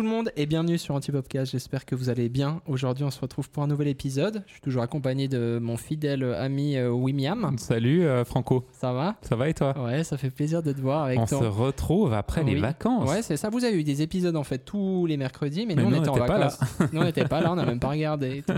[0.00, 1.52] tout le monde et bienvenue sur Antipopcast.
[1.52, 2.62] J'espère que vous allez bien.
[2.66, 4.42] Aujourd'hui, on se retrouve pour un nouvel épisode.
[4.46, 7.58] Je suis toujours accompagné de mon fidèle ami euh, Wimiam.
[7.58, 9.16] Salut euh, Franco, Ça va?
[9.20, 9.74] Ça va et toi?
[9.78, 13.10] Ouais, ça fait plaisir de te voir avec On se retrouve après les vacances.
[13.10, 13.50] Ouais, c'est ça.
[13.50, 15.96] Vous avez eu des épisodes en fait tous les mercredis, mais, Mais nous on nous,
[15.98, 16.60] était on en était vacances.
[16.94, 18.38] nous on n'était pas là, on n'a même pas regardé.
[18.38, 18.54] et tout.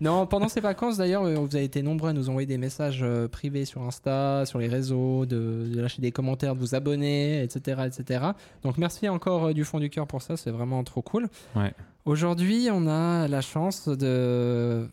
[0.00, 3.00] non, pendant ces vacances d'ailleurs, euh, vous avez été nombreux à nous envoyer des messages
[3.02, 7.42] euh, privés sur Insta, sur les réseaux, de, de lâcher des commentaires, de vous abonner,
[7.42, 8.24] etc., etc.
[8.62, 11.28] Donc merci encore du fond du cœur pour ça, c'est vraiment trop cool.
[11.56, 11.74] Ouais.
[12.04, 14.88] Aujourd'hui, on a la chance de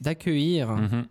[0.00, 1.04] d'accueillir Mhm.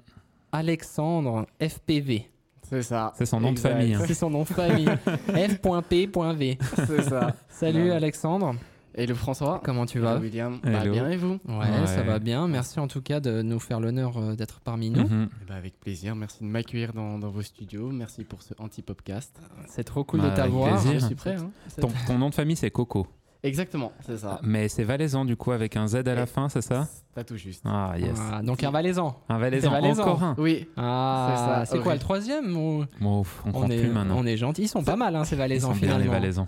[0.51, 2.27] Alexandre FPV.
[2.67, 3.13] C'est ça.
[3.15, 4.01] C'est son nom de famille, hein.
[4.07, 4.87] C'est son nom de famille.
[5.27, 6.57] F.P.V.
[6.87, 7.35] C'est ça.
[7.49, 7.91] Salut Ouais.
[7.91, 8.55] Alexandre,
[8.95, 10.13] Et le François comment tu vas?
[10.13, 10.59] Hello, William.
[10.63, 10.91] Bah, Hello.
[10.91, 11.39] bien et vous?
[11.47, 11.85] Ouais, Ouais.
[11.87, 12.47] ça va bien.
[12.47, 15.07] Merci en tout cas de nous faire l'honneur euh, d'être parmi nous.
[15.07, 16.15] Ben, Avec plaisir.
[16.15, 17.89] Merci de m'accueillir dans, dans vos studios.
[17.91, 19.39] Merci pour ce anti-popcast.
[19.67, 20.73] C'est trop cool Bah, de t'avoir.
[20.73, 20.99] avec plaisir.
[20.99, 21.35] Je suis prêt.
[21.35, 21.51] hein.
[21.79, 23.07] Ton, ton nom de famille c'est Coco,
[23.43, 24.39] Exactement, c'est ça.
[24.41, 27.35] mais c'est valaisan du coup avec un Z à la fin, c'est ça Pas tout
[27.35, 27.61] juste.
[27.65, 28.17] Ah yes.
[28.31, 29.17] Ah, donc un valaisan.
[29.27, 30.35] Un valaisan, encore un.
[30.37, 33.89] Oui, Ah, C'est ça, c'est quoi le troisième ou- Bon, ouf, on, compte est, plus
[33.89, 34.15] maintenant.
[34.17, 34.63] on est gentils.
[34.63, 36.13] Ils sont pas mal, hein, ces Ils valaisans sont bien les finalement.
[36.13, 36.47] valaisans.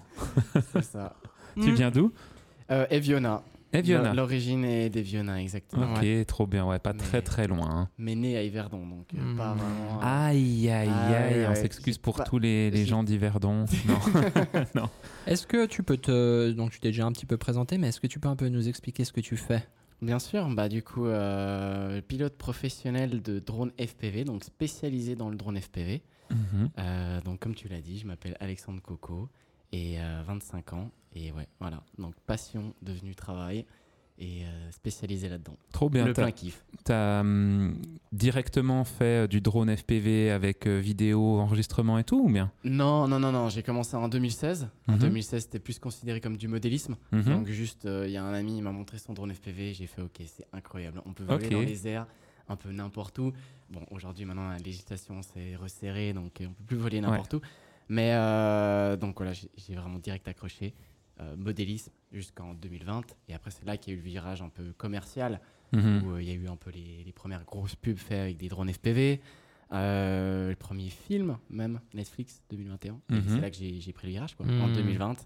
[0.73, 1.13] c'est ça.
[1.61, 2.11] Tu viens d'où?
[2.71, 3.41] Euh, Eviona.
[3.79, 4.13] Eviona.
[4.13, 5.93] L'origine est d'Eviona, exactement.
[5.95, 7.69] Ok, trop bien, ouais, pas Mais- très très loin.
[7.69, 7.89] hein.
[7.97, 9.37] Mais né à Yverdon, donc euh, Mm.
[9.37, 9.99] pas vraiment.
[10.01, 13.65] Aïe aïe Ah, aïe, ouais, on s'excuse pour pas- tous les, les gens d'Yverdon.
[14.75, 14.89] Non.
[15.27, 16.51] Est-ce que tu peux te.
[16.51, 18.47] Donc tu t'es déjà un petit peu présenté, mais est-ce que tu peux un peu
[18.49, 19.63] nous expliquer ce que tu fais?
[20.01, 25.37] Bien sûr, bah du coup, euh, pilote professionnel de drone FPV, donc spécialisé dans le
[25.37, 26.01] drone FPV.
[26.31, 26.69] Mhm.
[26.79, 29.29] Euh, donc comme tu l'as dit, je m'appelle Alexandre Coco
[29.75, 31.81] et euh, 25 ans et ouais, voilà.
[31.97, 33.65] Donc passion devenu travail
[34.17, 35.57] et euh, spécialisé là-dedans.
[35.73, 36.05] Trop bien.
[36.05, 36.63] Le plein kiff.
[36.85, 37.75] T'as hum,
[38.13, 42.49] directement fait euh, du drone FPV avec euh, vidéo, enregistrement et tout ou bien?
[42.63, 43.49] Non, non, non, non.
[43.49, 44.69] J'ai commencé en 2016.
[44.87, 44.99] En Mhm.
[44.99, 46.95] 2016, c'était plus considéré comme du modélisme.
[47.11, 47.23] Mhm.
[47.23, 49.73] Donc juste, euh, il y a un ami, il m'a montré son drone FPV.
[49.73, 51.01] J'ai fait, ok, c'est incroyable.
[51.05, 52.07] On peut voler dans les airs,
[52.47, 53.33] un peu n'importe où.
[53.69, 57.41] Bon, aujourd'hui, maintenant, la législation s'est resserrée, donc on peut plus voler n'importe où.
[57.89, 60.73] Mais euh, donc voilà, j'ai vraiment direct accroché.
[61.21, 64.49] euh, modélisme jusqu'en 2020 et après c'est là qu'il y a eu le virage un
[64.49, 65.39] peu commercial
[65.71, 66.03] Mhm.
[66.03, 68.35] où euh, il y a eu un peu les, les premières grosses pubs faites avec
[68.37, 69.21] des drones FPV
[69.71, 73.23] euh, le premier film même Netflix 2021 Et Mhm.
[73.29, 74.45] c'est là que j'ai pris le virage quoi.
[74.45, 74.61] Mhm.
[74.61, 75.25] en 2020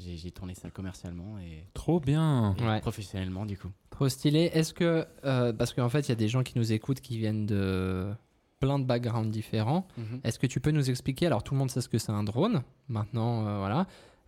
[0.00, 2.56] j'ai j'ai tourné ça commercialement et, Trop bien.
[2.58, 2.80] et Ouais.
[2.80, 4.50] professionnellement du coup Trop stylé.
[4.52, 5.06] Est-ce que.
[5.24, 8.12] euh, parce qu'en fait, il y a des gens qui nous écoutent qui viennent de
[8.60, 9.86] plein de backgrounds différents.
[9.96, 10.20] Mhm.
[10.24, 12.24] Est-ce que tu peux nous expliquer Alors, tout le monde sait ce que c'est un
[12.24, 12.62] drone.
[12.88, 13.86] Maintenant, euh, voilà.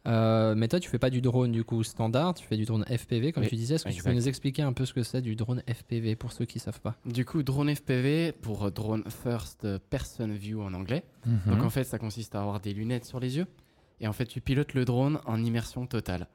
[0.09, 2.85] Euh, mais toi, tu fais pas du drone du coup standard, tu fais du drone
[2.87, 3.75] FPV, comme Oui, tu disais.
[3.75, 6.33] Est-ce que tu peux nous expliquer un peu ce que c'est du drone FPV pour
[6.33, 6.97] ceux qui savent pas?
[7.05, 11.55] Du coup drone FPV pour euh, drone first person view en anglais Mhm.
[11.55, 13.47] Donc en fait, ça consiste à avoir des lunettes sur les yeux.
[14.01, 16.29] Et en fait, tu pilotes le drone en immersion totale.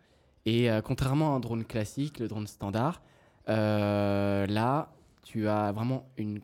[0.45, 3.01] Et euh, contrairement à un drone classique, le drone standard,
[3.49, 6.41] euh, là, tu as vraiment une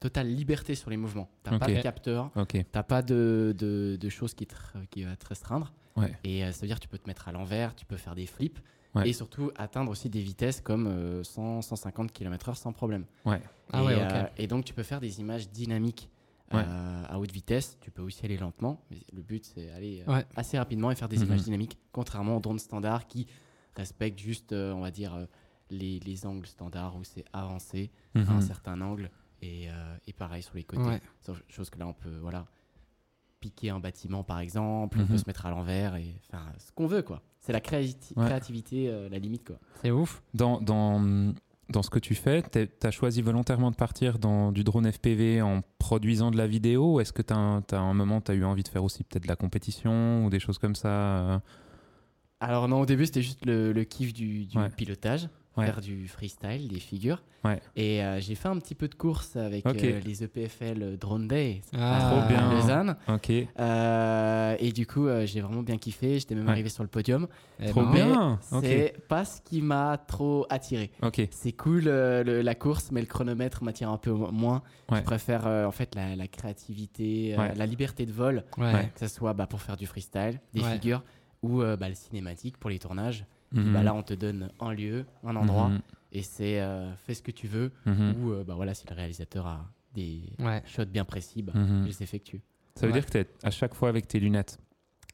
[0.00, 1.28] totale liberté sur les mouvements.
[1.44, 2.48] Tu n'as pas de capteur, Ok.
[2.52, 4.54] tu n'as pas de, de, de choses qui, te,
[4.90, 5.72] qui va te restreindre.
[5.96, 6.12] Ouais.
[6.24, 8.14] Et euh, ça veut dire que tu peux te mettre à l'envers, tu peux faire
[8.14, 8.58] des flips.
[8.94, 9.08] Ouais.
[9.08, 13.04] Et surtout atteindre aussi des vitesses comme euh, 100, 150 km/h sans problème.
[13.24, 13.40] Ouais.
[13.72, 16.10] Ah et, euh, et donc, tu peux faire des images dynamiques
[16.52, 17.76] euh, à haute vitesse.
[17.80, 18.80] Tu peux aussi aller lentement.
[18.90, 21.24] Mais le but, c'est aller euh, assez rapidement et faire des Mhm.
[21.24, 23.26] images dynamiques, contrairement au drone standard qui
[23.76, 25.26] respecte juste, on va dire,
[25.70, 28.40] les, les angles standards où c'est avancé à un Mhm.
[28.42, 29.10] certain angle.
[29.44, 30.82] Et, euh, et pareil sur les côtés.
[30.82, 31.00] Ouais.
[31.20, 32.46] Sauf chose que là, on peut voilà,
[33.40, 34.96] piquer un bâtiment, par exemple.
[34.98, 35.08] On Mhm.
[35.08, 37.20] peut se mettre à l'envers et faire ce qu'on veut, quoi.
[37.40, 38.24] C'est la créati- Ouais.
[38.24, 39.56] créativité, euh, la limite, quoi.
[39.82, 40.22] C'est ouf.
[40.32, 41.34] Dans, dans,
[41.68, 45.42] dans ce que tu fais, tu as choisi volontairement de partir dans du drone FPV
[45.42, 48.44] en produisant de la vidéo ou est-ce que tu as, un moment, tu as eu
[48.44, 51.38] envie de faire aussi peut-être de la compétition ou des choses comme ça euh?
[52.40, 54.68] Alors non, au début, c'était juste le, le kiff du, du Ouais.
[54.70, 55.66] pilotage, Ouais.
[55.66, 57.22] faire du freestyle, des figures.
[57.44, 57.60] Ouais.
[57.76, 61.60] Et euh, j'ai fait un petit peu de course avec euh, les EPFL Drone Day
[61.76, 62.50] Ah, Trop bien.
[62.50, 62.96] à Lausanne.
[63.08, 63.30] Ok.
[63.30, 66.18] Euh, et du coup, euh, j'ai vraiment bien kiffé.
[66.18, 66.50] J'étais même Ouais.
[66.50, 67.26] arrivé sur le podium.
[67.60, 68.40] Eh Trop ben, bien.
[68.62, 70.90] C'est pas ce qui m'a trop attiré.
[71.30, 74.62] C'est cool euh, le- la course, mais le chronomètre m'attire un peu moins.
[74.90, 74.98] Ouais.
[74.98, 77.54] Je préfère euh, en fait la, la créativité, euh, Ouais.
[77.54, 80.72] la liberté de vol, que ce soit bah, pour faire du freestyle, des Ouais.
[80.72, 81.02] figures,
[81.42, 83.24] ou euh, bah, le cinématique pour les tournages.
[83.54, 83.72] Mhm.
[83.72, 85.80] Bah, là, on te donne un lieu, un endroit, Mhm.
[86.12, 88.14] et c'est euh, fais ce que tu veux, Mhm.
[88.24, 90.62] ou euh, bah, voilà, si le réalisateur a des Ouais.
[90.66, 91.82] shots bien précis, bah, Mhm.
[91.84, 92.42] je les effectue.
[92.74, 92.98] Ça veut Ouais.
[92.98, 94.58] dire que tu es à chaque fois avec tes lunettes?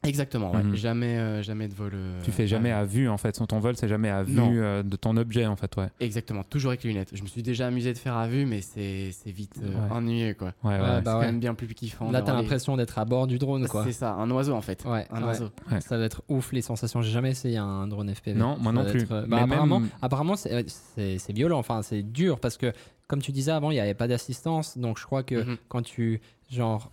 [0.03, 0.63] Exactement, ouais.
[0.63, 0.75] Mhm.
[0.75, 1.91] Jamais, euh, jamais de vol.
[1.93, 3.33] euh, Tu fais jamais à vue en fait.
[3.47, 5.75] Ton vol, c'est jamais à vue euh, de ton objet en fait.
[5.77, 5.89] Ouais.
[5.99, 7.11] Exactement, toujours avec les lunettes.
[7.13, 9.91] Je me suis déjà amusé de faire à vue, mais c'est c'est vite euh, Ouais.
[9.91, 10.53] ennuyeux, quoi.
[10.63, 10.79] Ouais, ouais.
[10.81, 12.09] Ouais, c'est bah quand même bien plus kiffant.
[12.09, 13.83] Là, t'as l'impression d'être à bord du drone, quoi.
[13.83, 14.83] C'est ça, un oiseau en fait.
[14.85, 15.27] Ouais, Un ouais.
[15.27, 15.49] oiseau.
[15.71, 15.81] Ouais.
[15.81, 17.01] Ça va être ouf les sensations.
[17.03, 18.39] J'ai jamais essayé un drone FPV.
[18.39, 19.01] Non, moi Ça non plus.
[19.03, 21.59] être, Mais bah, apparemment, même- apparemment c'est c'est- c'est violent.
[21.59, 22.73] Enfin, c'est dur parce que,
[23.07, 24.77] comme tu disais avant, il n'y avait pas d'assistance.
[24.79, 25.57] Donc, je crois que Mhm.
[25.67, 26.91] quand tu, genre, en-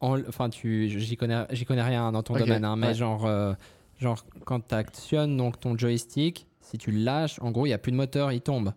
[0.00, 2.94] enfin, tu, j'y connais, j'y connais rien dans ton domaine, hein, mais ouais.
[2.94, 3.54] genre, euh,
[3.98, 7.74] genre, quand tu actionnes donc ton joystick, si tu le lâches, en gros, il n'y
[7.74, 8.72] a plus de moteur, il tombe.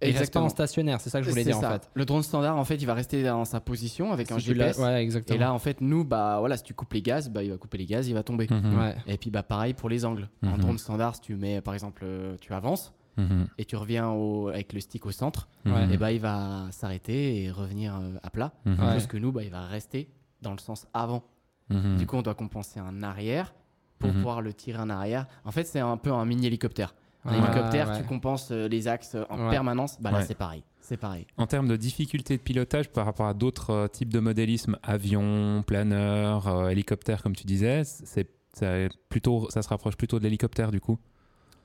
[0.00, 0.44] Il reste pas Exactement.
[0.44, 1.00] en stationnaire.
[1.00, 1.90] C'est ça que je voulais dire en fait.
[1.94, 4.78] Le drone standard, en fait, il va rester dans sa position avec un Si GPS.
[4.78, 5.34] ouais, exactement.
[5.34, 7.56] Et là, en fait, nous, bah voilà, si tu coupes les gaz, bah il va
[7.56, 8.46] couper les gaz, il va tomber.
[8.48, 8.78] Mhm.
[8.78, 8.94] ouais.
[9.08, 10.28] Et puis bah pareil pour les angles.
[10.44, 10.58] En Mhm.
[10.58, 13.48] drone standard, si tu mets par exemple, euh, tu avances Mhm.
[13.58, 17.50] et tu reviens au- avec le stick au centre, et bah il va s'arrêter et
[17.50, 18.52] revenir euh, à plat.
[18.66, 18.76] Ouais.
[18.94, 20.08] Chose que nous, bah il va rester
[20.42, 21.22] dans le sens avant.
[21.70, 21.96] Mhm.
[21.96, 23.54] Du coup, on doit compenser un arrière
[23.98, 24.16] pour Mhm.
[24.16, 25.26] pouvoir le tirer en arrière.
[25.44, 26.94] En fait, c'est un peu un mini hélicoptère.
[27.24, 27.96] Un Ouais, hélicoptère, ouais.
[28.00, 29.50] tu compenses euh, les axes euh, en Ouais.
[29.50, 30.00] permanence.
[30.00, 30.62] Bah là, c'est pareil.
[30.80, 31.26] C'est pareil.
[31.36, 35.62] En termes de difficulté de pilotage par rapport à d'autres euh, types de modélisme, avion,
[35.66, 38.72] planeur, euh, hélicoptère, comme tu disais, c'est ça,
[39.08, 40.98] plutôt, ça se rapproche plutôt de l'hélicoptère du coup?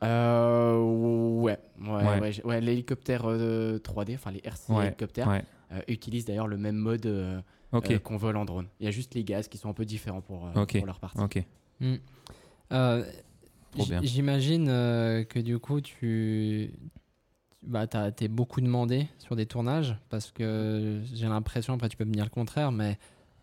[0.04, 2.62] Euh, ouais, ouais, Ouais.
[2.62, 5.30] l'hélicoptère euh, 3D, enfin les RC hélicoptères,
[5.72, 7.06] euh, utilisent d'ailleurs le même mode
[7.74, 8.68] euh, euh, qu'on vole en drone.
[8.80, 11.00] Il y a juste les gaz qui sont un peu différents pour, euh, pour leur
[11.00, 11.20] partie.
[11.20, 11.44] ok.
[11.80, 11.96] Mm.
[12.72, 13.06] Euh,
[13.76, 14.02] bien.
[14.04, 16.72] J'imagine euh, que du coup, tu
[17.64, 22.14] bah, été beaucoup demandé sur des tournages parce que j'ai l'impression, après tu peux me
[22.14, 22.98] dire le contraire, mais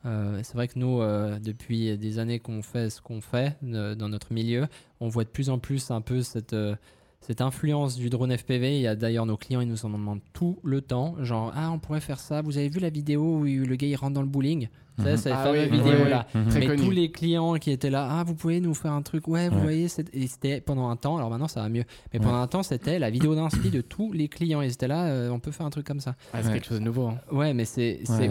[0.06, 3.94] euh, c'est vrai que nous, euh, depuis des années qu'on fait ce qu'on fait euh,
[3.94, 4.66] dans notre milieu,
[5.00, 6.76] on voit de plus en plus un peu cette, euh,
[7.20, 8.76] cette influence du drone FPV.
[8.76, 11.70] Il y a d'ailleurs nos clients, ils nous en demandent tout le temps, genre ah
[11.70, 12.42] on pourrait faire ça.
[12.42, 14.68] Vous avez vu la vidéo où le gars il rentre dans le bowling?
[14.98, 15.04] Mhm.
[15.04, 16.26] Ça, c'est la Ah fameuse oui, vidéo oui, là.
[16.34, 16.44] Mhm.
[16.54, 16.82] Mais connu.
[16.84, 19.56] tous les clients qui étaient là, ah, vous pouvez nous faire un truc, ouais, vous
[19.56, 19.62] Ouais.
[19.62, 22.24] voyez, c'était pendant un temps, alors maintenant ça va mieux, mais Ouais.
[22.26, 25.30] pendant un temps c'était la vidéo d'inspi de tous les clients, ils étaient là, euh,
[25.30, 26.16] on peut faire un truc comme ça.
[26.32, 26.54] Ah, c'est Ouais.
[26.54, 27.06] quelque chose de nouveau.
[27.08, 27.18] hein.
[27.32, 28.18] Ouais, mais c'est ouf.
[28.18, 28.28] ouais.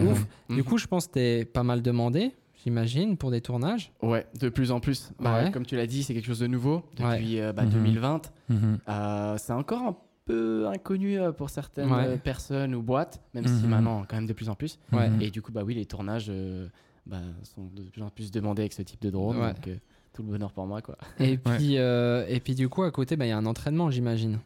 [0.50, 0.62] Du Mhm.
[0.64, 2.32] coup, je pense que t'es pas mal demandé,
[2.64, 3.92] j'imagine, pour des tournages.
[4.02, 5.12] Ouais, de plus en plus.
[5.18, 5.50] Bah, Ouais.
[5.50, 7.14] Comme tu l'as dit, c'est quelque chose de nouveau Ouais.
[7.16, 7.70] depuis euh, bah, Mhm.
[7.70, 8.32] 2020.
[8.48, 8.78] Mhm.
[8.88, 9.96] Euh, c'est encore un
[10.26, 12.16] peu inconnu euh, pour certaines Ouais.
[12.18, 13.68] personnes ou boîtes, même si Mhm.
[13.70, 14.78] maintenant quand même de plus en plus.
[14.92, 15.10] Ouais.
[15.20, 16.68] Et du coup, bah oui, les tournages euh,
[17.06, 19.38] bah, sont de plus en plus demandés avec ce type de drone.
[19.38, 19.52] Ouais.
[19.54, 19.76] Donc, euh,
[20.12, 20.96] tout le bonheur pour moi, quoi.
[21.20, 23.90] Et puis, euh, et puis du coup, à côté, bah, il y a un entraînement,
[23.90, 24.38] j'imagine.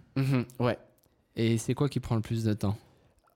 [0.60, 0.78] Ouais.
[1.37, 2.76] Et c'est quoi qui prend le plus de temps?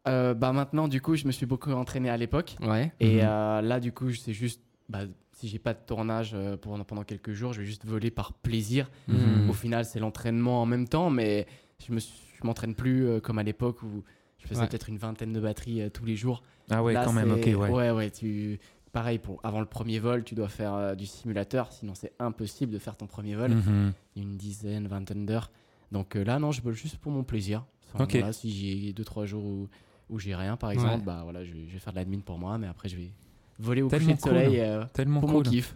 [0.06, 2.56] Euh, bah maintenant, du coup, je me suis beaucoup entraîné à l'époque.
[2.62, 2.92] Ouais.
[3.00, 5.00] Et là, du coup, c'est juste, bah,
[5.32, 8.32] si j'ai pas de tournage euh, pour- pendant quelques jours, je vais juste voler par
[8.32, 8.90] plaisir.
[9.08, 9.48] Mhm.
[9.50, 11.46] Au final, c'est l'entraînement en même temps, mais
[11.86, 14.04] je me je m'entraîne plus euh, comme à l'époque où
[14.38, 14.68] je faisais Ouais.
[14.68, 16.42] peut-être une vingtaine de batteries euh, tous les jours.
[16.70, 17.54] Ah ouais, Là, quand même, ok, ouais.
[17.70, 18.60] Ouais, ouais, tu...
[18.92, 19.40] Pareil, pour...
[19.44, 22.96] avant le premier vol, tu dois faire euh, du simulateur, sinon c'est impossible de faire
[22.96, 23.50] ton premier vol.
[23.50, 23.92] Mhm.
[24.16, 25.50] Une dizaine, vingtaine d'heures.
[25.92, 27.64] Donc euh, là, non, je vole juste pour mon plaisir.
[27.92, 28.12] Enfin, Ok.
[28.12, 29.68] voilà, si j'ai deux, trois jours où,
[30.10, 31.04] où j'ai rien, par exemple, Ouais.
[31.04, 33.10] bah voilà, je vais, je vais faire de l'admin pour moi, mais après, je vais
[33.58, 35.48] voler au Tellement coucher de soleil euh, Tellement pour mon cool.
[35.52, 35.74] kiff.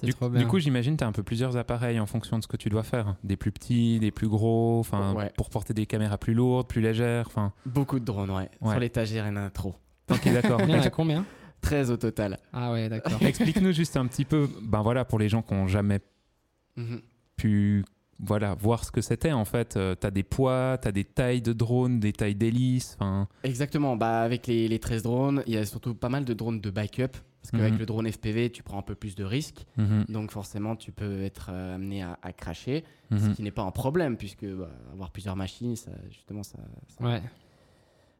[0.00, 0.46] C'est Du, trop du bien.
[0.46, 2.82] coup, j'imagine tu as un peu plusieurs appareils en fonction de ce que tu dois
[2.82, 3.16] faire.
[3.22, 5.30] Des plus petits, des plus gros, enfin Ouais.
[5.36, 7.52] pour porter des caméras plus lourdes, plus légères, enfin.
[7.66, 8.48] Beaucoup de drones, ouais.
[8.62, 8.70] Ouais.
[8.70, 9.74] Sur l'étagère, il y en a trop.
[10.10, 10.60] Ok, d'accord.
[10.64, 11.24] Il y en a combien?
[11.60, 12.38] 13 au total.
[12.54, 13.20] Ah ouais, d'accord.
[13.20, 16.00] Explique-nous juste un petit peu, ben voilà, pour les gens qui n'ont jamais
[16.76, 17.00] Mhm.
[17.36, 17.84] pu
[18.22, 19.78] voilà, voir ce que c'était en fait.
[20.00, 23.28] tu as des poids, tu as des tailles de drones, des tailles d'hélices, enfin.
[23.44, 26.60] Exactement, bah, avec les, les 13 drones, il y a surtout pas mal de drones
[26.60, 27.16] de backup.
[27.42, 27.78] Parce qu'avec Mhm.
[27.78, 29.64] le drone FPV, tu prends un peu plus de risques.
[29.78, 32.84] mhm, Donc forcément, tu peux être euh, amené à, à cracher.
[33.10, 33.34] Ce mhm.
[33.34, 36.58] qui n'est pas un problème, puisque bah, avoir plusieurs machines, ça, justement, ça,
[36.88, 37.22] ça, Ouais.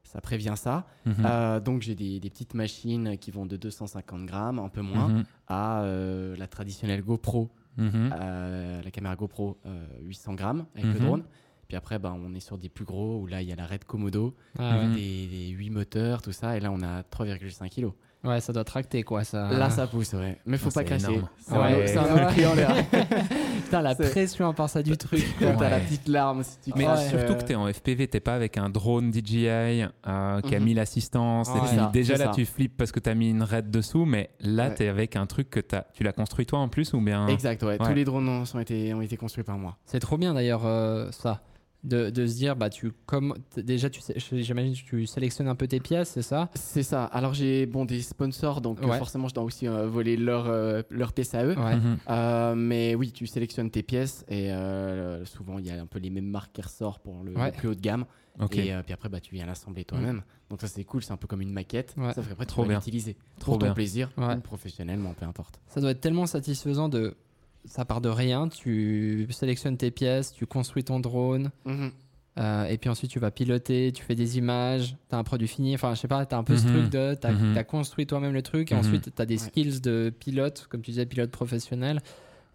[0.04, 0.87] ça prévient ça.
[1.07, 5.23] Euh, donc j'ai des, des petites machines qui vont de 250 grammes, un peu moins,
[5.47, 8.11] à euh, la traditionnelle GoPro, Mhm.
[8.21, 11.07] euh, la caméra GoPro euh, 800 grammes avec le Mhm.
[11.07, 11.25] drone.
[11.69, 13.65] Puis après, bah, on est sur des plus gros, où là, il y a la
[13.67, 14.89] Red Komodo, Ah ouais.
[14.89, 17.91] Des, des 8 moteurs, tout ça, et là, on a 3,5 kg.
[18.25, 19.49] Ouais, ça doit tracter quoi, ça.
[19.53, 20.37] Là, ça pousse, ouais.
[20.45, 21.29] Mais faut Ah, pas c'est énorme.
[21.39, 21.87] C'est un, Ouais.
[21.87, 22.75] c'est un autre client, là.
[23.71, 25.25] Putain, la pression à part ça du truc.
[25.39, 25.71] T'as Ouais.
[25.71, 28.35] la petite larme, si tu Mais surtout euh, que tu es en FPV, t'es pas
[28.35, 30.65] avec un drone DJI euh, qui a Mhm.
[30.65, 31.49] mis l'assistance.
[31.49, 31.61] Ouais.
[31.93, 32.31] déjà là, ça.
[32.33, 34.75] tu flippes parce que tu as mis une raide dessous, mais là, Ouais.
[34.75, 37.27] tu es avec un truc que as, tu l'as construit toi en plus ou bien?
[37.29, 37.81] Exact, ouais.
[37.81, 37.87] Ouais.
[37.87, 39.77] Tous les drones ont, sont été, ont été construits par moi.
[39.87, 41.41] C'est trop bien d'ailleurs euh, ça.
[41.82, 45.54] De, de se dire, bah tu comme déjà tu sais, j'imagine que tu sélectionnes un
[45.54, 46.50] peu tes pièces, c'est ça?
[46.54, 47.04] C'est ça.
[47.04, 48.99] Alors, j'ai bon, des sponsors, donc euh, Ouais.
[48.99, 51.56] forcément, je dois aussi euh, voler leur, euh, leur pièce à eux.
[51.56, 51.76] Ouais.
[51.76, 51.96] Mhm.
[52.10, 55.99] Euh, mais oui, tu sélectionnes tes pièces et euh, souvent, il y a un peu
[55.99, 58.04] les mêmes marques qui ressortent pour le, plus haut de gamme.
[58.52, 60.20] Et euh, puis après, bah, tu viens l'assembler toi-même.
[60.50, 61.02] Donc, ça, c'est cool.
[61.02, 61.94] C'est un peu comme une maquette.
[61.96, 62.12] Ouais.
[62.12, 62.76] Ça fait après, Trop bien.
[62.76, 63.75] l'utiliser Trop pour ton bien.
[63.75, 65.58] plaisir ou professionnellement, peu importe.
[65.68, 67.16] Ça doit être tellement satisfaisant de
[67.64, 68.49] ça part de rien.
[68.49, 71.50] Tu sélectionnes tes pièces, tu construis ton drone.
[71.64, 71.90] Mhm.
[72.38, 75.49] euh, et puis ensuite, tu vas piloter, tu fais des images, tu as un produit
[75.49, 75.75] fini.
[75.75, 76.73] Enfin, je sais pas, tu as un peu ce Mhm.
[76.73, 77.14] truc de.
[77.21, 77.64] Tu as, Mhm.
[77.64, 78.73] construit toi-même le truc.
[78.73, 79.47] Et ensuite, tu as des Ouais.
[79.49, 82.00] skills de pilote, comme tu disais, pilote professionnel.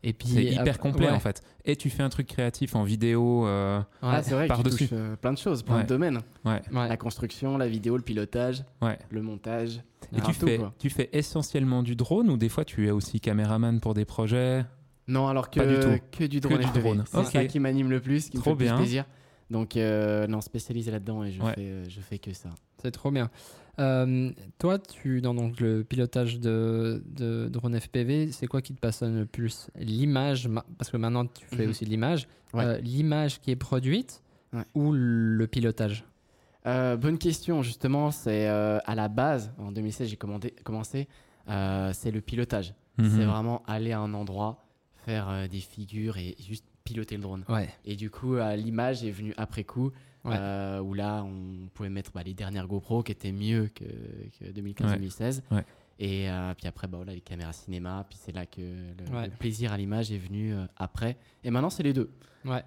[0.04, 0.28] Et puis.
[0.30, 1.42] C'est hyper complet ouais, en fait.
[1.66, 3.46] Et tu fais un truc créatif en vidéo.
[3.48, 4.88] euh, ouais, Ah, c'est vrai que tu Par-dessus.
[4.88, 5.84] touches euh, plein de choses, plein Ouais.
[5.84, 6.20] de domaines.
[6.46, 6.62] Ouais.
[6.72, 6.88] ouais.
[6.88, 8.98] La construction, la vidéo, le pilotage, Ouais.
[9.10, 9.82] le montage.
[10.14, 10.74] Et Enfin, tu tout, fais, quoi.
[10.78, 14.64] tu fais essentiellement du drone ou des fois tu es aussi caméraman pour des projets?
[15.08, 16.04] Non, alors que, Pas du tout.
[16.18, 16.58] que du drone.
[16.60, 16.80] du FPV.
[16.82, 17.04] drone.
[17.08, 17.26] C'est Ok.
[17.28, 18.76] ça qui m'anime le plus, qui Trop me fait le bien.
[18.76, 19.06] plus plaisir.
[19.52, 21.54] Donc, euh, non, spécialisé là-dedans et je, Ouais.
[21.54, 22.50] fais, euh, je fais que ça.
[22.82, 23.30] C'est trop bien.
[23.78, 28.80] Euh, toi, tu dans donc le pilotage de, de drone FPV, c'est quoi qui te
[28.80, 29.68] passionne le plus?
[29.76, 31.70] L'image, ma- parce que maintenant tu fais Mhm.
[31.70, 32.28] aussi de l'image.
[32.54, 32.64] Ouais.
[32.64, 34.64] Euh, l'image qui est produite Ouais.
[34.74, 36.06] ou le pilotage?
[36.66, 38.10] Euh, bonne question, justement.
[38.12, 41.08] C'est euh, à la base, en 2016, j'ai commandé- commencé.
[41.50, 42.74] euh, c'est le pilotage.
[42.98, 43.10] Mhm.
[43.12, 44.65] C'est vraiment aller à un endroit,
[45.06, 47.44] faire euh, des figures et juste piloter le drone.
[47.50, 47.70] Ouais.
[47.86, 49.92] Et du coup, euh, l'image est venue après coup,
[50.24, 50.34] Ouais.
[50.36, 53.84] euh, où là, on pouvait mettre bah, les dernières GoPro qui étaient mieux que,
[54.40, 55.42] que 2015-2016.
[55.52, 55.64] Ouais.
[56.00, 58.06] Et euh, puis après, bah, voilà, les caméras cinéma.
[58.10, 61.18] Puis c'est là que le, plaisir à l'image est venu euh, après.
[61.44, 62.10] Et maintenant, c'est les deux.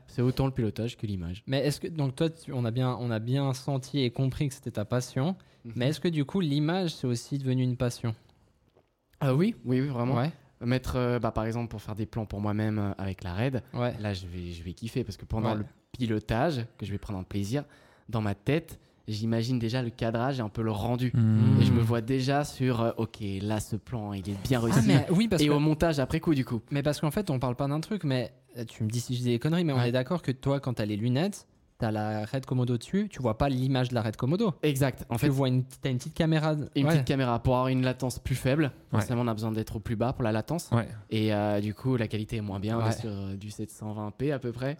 [0.09, 1.43] C'est autant le pilotage que l'image.
[1.47, 4.49] Mais est-ce que donc toi, tu- on a bien, on a bien senti et compris
[4.49, 5.37] que c'était ta passion.
[5.65, 5.73] Mhm.
[5.77, 8.13] Mais est-ce que du coup, l'image c'est aussi devenu une passion?
[9.21, 10.15] Ah oui, oui, oui, vraiment.
[10.17, 10.33] Ouais.
[10.65, 13.63] Mettre, euh, bah, par exemple, pour faire des plans pour moi-même euh, avec la RAID,
[13.75, 13.95] Ouais.
[14.01, 15.59] là, je vais, je vais kiffer parce que pendant Ouais.
[15.59, 17.65] le pilotage, que je vais prendre un plaisir,
[18.09, 21.13] dans ma tête, j'imagine déjà le cadrage et un peu le rendu.
[21.15, 21.61] Mhm.
[21.61, 24.81] Et je me vois déjà sur, euh, ok, là, ce plan, il est bien réussi.
[24.81, 26.61] Ah, mais oui, parce et que au montage après coup, du coup.
[26.71, 28.33] Mais parce qu'en fait, on parle pas d'un truc, mais
[28.69, 30.75] tu me dis si je dis des conneries, mais on est d'accord que toi, quand
[30.75, 31.47] t'as les lunettes,
[31.79, 34.53] t'as la Red Komodo dessus, tu vois pas l'image de la Red Komodo.
[34.63, 35.05] Exact.
[35.09, 36.55] En tu fait, vois une, t'as une petite caméra.
[36.75, 36.93] une ouais.
[36.93, 38.65] petite caméra pour avoir une latence plus faible.
[38.65, 39.01] Ouais.
[39.01, 40.69] Forcément, on a besoin d'être au plus bas pour la latence.
[40.73, 40.89] Ouais.
[41.11, 42.79] Et euh, du coup, la qualité est moins bien.
[42.79, 42.89] On Ouais.
[42.89, 44.77] est sur euh, du 720p à peu près.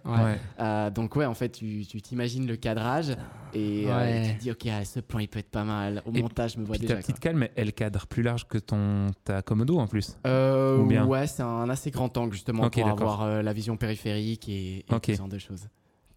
[0.59, 3.11] Euh, donc ouais, en fait, tu tu t'imagines le cadrage
[3.53, 6.03] et euh, tu te dis, ok, ce plan, il peut être pas mal.
[6.05, 6.95] Au Et montage, je me vois Puis déjà.
[6.95, 10.17] ta petite calme, elle cadre plus large que ton ta Komodo en plus.
[10.25, 12.91] Ou bien Ouais, c'est un assez grand angle justement pour d'accord.
[13.21, 15.05] avoir la vision périphérique et, et Ok.
[15.07, 15.67] ce genre de choses.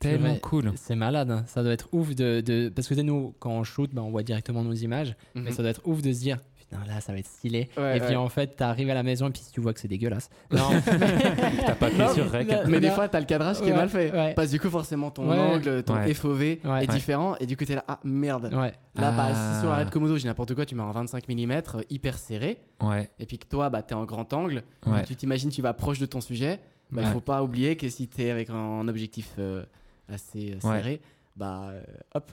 [0.02, 0.72] Tellement cool.
[0.76, 1.44] C'est malade, hein.
[1.46, 4.02] ça doit être ouf de, de- parce que tu sais, nous quand on shoot, bah,
[4.02, 5.50] on voit directement nos images, mais Mhm.
[5.52, 7.68] ça doit être ouf de se dire putain là ça va être stylé.
[7.76, 8.16] Ouais, et puis ouais.
[8.16, 10.30] en fait t'arrives à la maison et puis tu vois que c'est dégueulasse.
[10.50, 10.58] Non,
[11.66, 12.48] T'as pas Non, sur rec.
[12.68, 14.10] Mais des fois, t'as le cadrage qui est mal fait.
[14.12, 14.34] ouais.
[14.34, 15.38] Parce que du coup, forcément, ton Ouais.
[15.38, 16.12] angle, ton Ouais.
[16.14, 16.84] FOV Ouais.
[16.84, 17.36] est différent.
[17.40, 18.44] Et du coup, t'es là, ah merde.
[18.52, 18.72] ouais.
[18.94, 19.54] Là, bah, Ah.
[19.54, 22.58] si sur la Red Komodo, j'ai n'importe quoi, tu mets en 25 mm, hyper serré.
[22.82, 23.08] Ouais.
[23.18, 24.62] Et puis que toi, bah, t'es en grand angle.
[24.86, 25.04] Ouais.
[25.04, 26.60] Tu t'imagines, tu vas proche de ton sujet.
[26.90, 27.12] Bah, Il Ouais.
[27.12, 29.64] faut pas oublier que si t'es avec un objectif euh,
[30.12, 30.76] assez euh, Ouais.
[30.78, 31.00] serré,
[31.36, 31.82] bah, euh,
[32.14, 32.30] hop,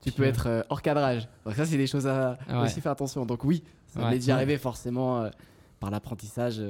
[0.00, 1.28] tu peux être euh, hors cadrage.
[1.44, 2.56] Donc ça, c'est des choses à ouais.
[2.58, 3.24] aussi faire attention.
[3.24, 5.28] Donc oui, ça m'est déjà arrivé forcément
[5.80, 6.60] par l'apprentissage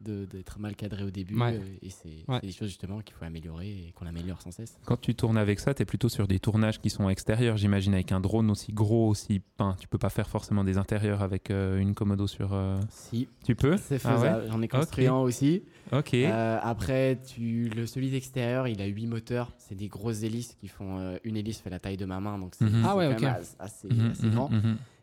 [0.00, 1.38] d'être mal cadré au début.
[1.38, 1.54] Ouais.
[1.54, 2.40] euh, et c'est Ouais.
[2.40, 4.78] des choses justement qu'il faut améliorer et qu'on améliore sans cesse.
[4.86, 7.92] Quand tu tournes avec ça, tu es plutôt sur des tournages qui sont extérieurs, j'imagine,
[7.94, 9.76] avec un drone aussi gros, aussi peint.
[9.80, 12.52] Tu peux pas faire forcément des intérieurs avec euh, une Komodo sur.
[12.54, 13.76] euh, Si, Tu peux?
[13.76, 14.16] C'est Ah ouais?
[14.20, 14.44] faisable.
[14.48, 15.62] J'en ai construit un aussi.
[15.92, 16.14] Ok.
[16.14, 19.52] Euh, après, tu, le, celui d'extérieur, il a 8 moteurs.
[19.58, 20.98] C'est des grosses hélices qui font.
[20.98, 22.82] euh, une hélice fait la taille de ma main, donc c'est Mhm.
[22.84, 23.06] Ah ouais,
[23.58, 24.50] assez, Mhm, mhm, grand.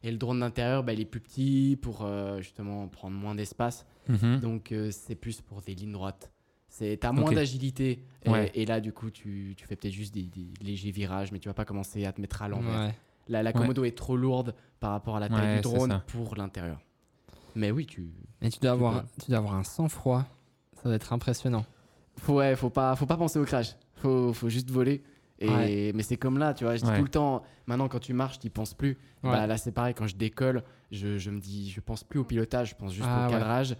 [0.03, 3.85] Et le drone d'intérieur, bah, il est plus petit pour euh, justement prendre moins d'espace.
[4.07, 4.39] mhm.
[4.39, 6.31] Donc euh, c'est plus pour des lignes droites.
[6.69, 8.51] C'est t'as moins d'agilité et, Ouais.
[8.53, 11.47] et là du coup tu, tu fais peut-être juste des, des légers virages, mais tu
[11.49, 12.87] vas pas commencer à te mettre à l'envers.
[12.87, 12.95] Ouais.
[13.29, 16.35] La, la Komodo est trop lourde par rapport à la taille Ouais, du drone pour
[16.35, 16.79] l'intérieur.
[17.55, 18.11] Mais oui, tu
[18.41, 19.07] Et tu dois Tu avoir, peux.
[19.23, 20.25] tu dois avoir un sang-froid.
[20.75, 21.65] Ça doit être impressionnant.
[22.17, 23.75] faut ouais, faut pas faut pas penser au crash.
[23.95, 25.01] Faut faut juste voler.
[25.39, 25.91] Et Ouais.
[25.93, 26.97] mais c'est comme là, tu vois, je dis Ouais.
[26.97, 28.97] tout le temps maintenant quand tu marches, tu penses plus.
[29.23, 29.31] Ouais.
[29.31, 32.23] Bah, là c'est pareil quand je décolle, je, je me dis je pense plus au
[32.23, 33.31] pilotage, je pense juste Ah au ouais.
[33.37, 33.75] cadrage,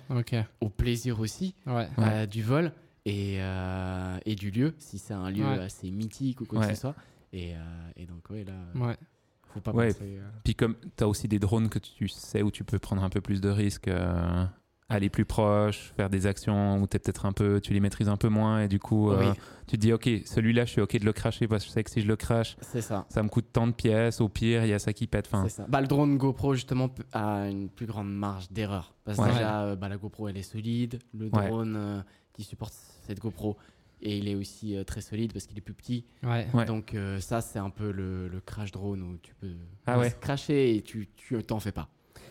[0.62, 1.56] au plaisir aussi.
[1.66, 1.74] Ouais.
[1.74, 1.88] Ouais.
[2.00, 2.72] euh, du vol
[3.06, 5.60] et, euh, et du lieu, si c'est un lieu Ouais.
[5.60, 6.68] assez mythique ou quoi Ouais.
[6.68, 6.96] que ce soit.
[7.34, 7.60] Et, euh,
[7.96, 8.98] et donc, ouais, là, Ouais.
[9.54, 9.88] faut pas Ouais.
[9.94, 10.18] penser.
[10.20, 13.04] euh, Puis comme tu as aussi des drones que tu sais où tu peux prendre
[13.04, 14.46] un peu plus de risques, euh,
[14.90, 18.16] aller plus proche, faire des actions où es peut-être un peu, tu les maîtrises un
[18.16, 19.34] peu moins et du coup euh,
[19.68, 21.84] tu te dis ok celui-là je suis ok de le cracher parce que je sais
[21.84, 23.06] que si je le crache ça.
[23.10, 25.28] ça me coûte tant de pièces, au pire il y a ça qui pète.
[25.50, 25.66] Ça.
[25.68, 28.96] Bah, le drone GoPro, justement, a une plus grande marge d'erreur.
[29.04, 29.32] Parce que Ouais.
[29.34, 31.00] déjà, euh, bah, la GoPro, elle est solide.
[31.14, 31.50] Le Ouais.
[31.50, 32.02] drone euh,
[32.34, 32.74] qui supporte
[33.06, 33.58] cette GoPro,
[34.02, 36.06] et il est aussi euh, très solide parce qu'il est plus petit.
[36.24, 36.48] Ouais.
[36.54, 36.66] Ouais.
[36.66, 39.52] Donc, euh, ça, c'est un peu le, le crash drone où tu peux
[39.86, 40.16] Ah ouais.
[40.22, 41.90] cracher et tu tu t'en fais pas.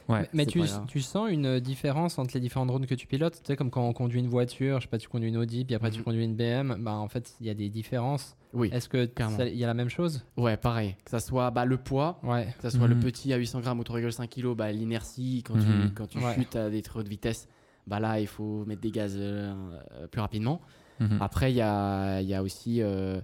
[0.09, 0.29] Ouais.
[0.33, 0.61] Mais, tu,
[1.01, 3.35] sens une différence entre les différents drones que tu pilotes?
[3.43, 5.65] Tu sais, comme quand on conduit une voiture, je sais pas, tu conduis une Audi,
[5.65, 6.05] puis après tu Mhm.
[6.05, 8.37] conduis une BM, bah en fait, il y a des différences.
[8.53, 10.25] Oui, Est-ce que ça- il y a la même chose?
[10.37, 10.97] Ouais, pareil.
[11.05, 12.55] Que ça soit bah, le poids, Ouais.
[12.61, 13.03] Que ce soit le Mhm.
[13.03, 15.89] petit à 800 grammes ou 3,5 kg, bah, l'inertie, quand Mhm.
[15.89, 16.35] tu, quand tu Ouais.
[16.35, 17.49] chutes à des très hautes vitesses,
[17.87, 19.55] bah là, il faut mettre des gaz euh,
[19.93, 20.61] euh, plus rapidement.
[21.01, 21.19] Mhm.
[21.21, 23.21] Après, il y a, il y a aussi euh,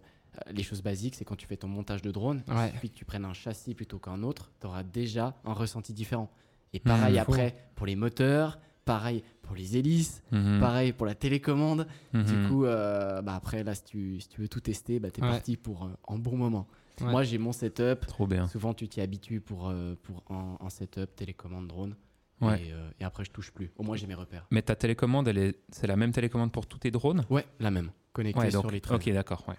[0.50, 2.68] les choses basiques, c'est quand tu fais ton montage de drone, Ouais.
[2.68, 5.92] il suffit que tu prennes un châssis plutôt qu'un autre, tu auras déjà un ressenti
[5.92, 6.30] différent.
[6.72, 7.20] Et pareil Mhm.
[7.20, 10.60] après pour les moteurs, pareil pour les hélices, Mhm.
[10.60, 11.86] pareil pour la télécommande.
[12.12, 12.24] Mhm.
[12.24, 15.20] Du coup, euh, bah après, là, si tu, si tu veux tout tester, bah, tu
[15.20, 15.30] es Ouais.
[15.30, 16.66] parti pour euh, un bon moment.
[17.00, 17.10] Ouais.
[17.10, 18.06] Moi, j'ai mon setup.
[18.06, 18.46] Trop bien.
[18.48, 21.96] Souvent, tu t'y habitues pour, euh, pour un, un setup, télécommande, drone.
[22.40, 22.60] Ouais.
[22.66, 23.70] Et, euh, et après, je touche plus.
[23.76, 24.46] Au moins, j'ai mes repères.
[24.50, 27.24] Mais ta télécommande, elle est, c'est la même télécommande pour tous tes drones?
[27.30, 27.90] Ouais, la même.
[28.12, 28.96] Connectée sur les trains.
[28.96, 29.54] ok, d'accord, ouais.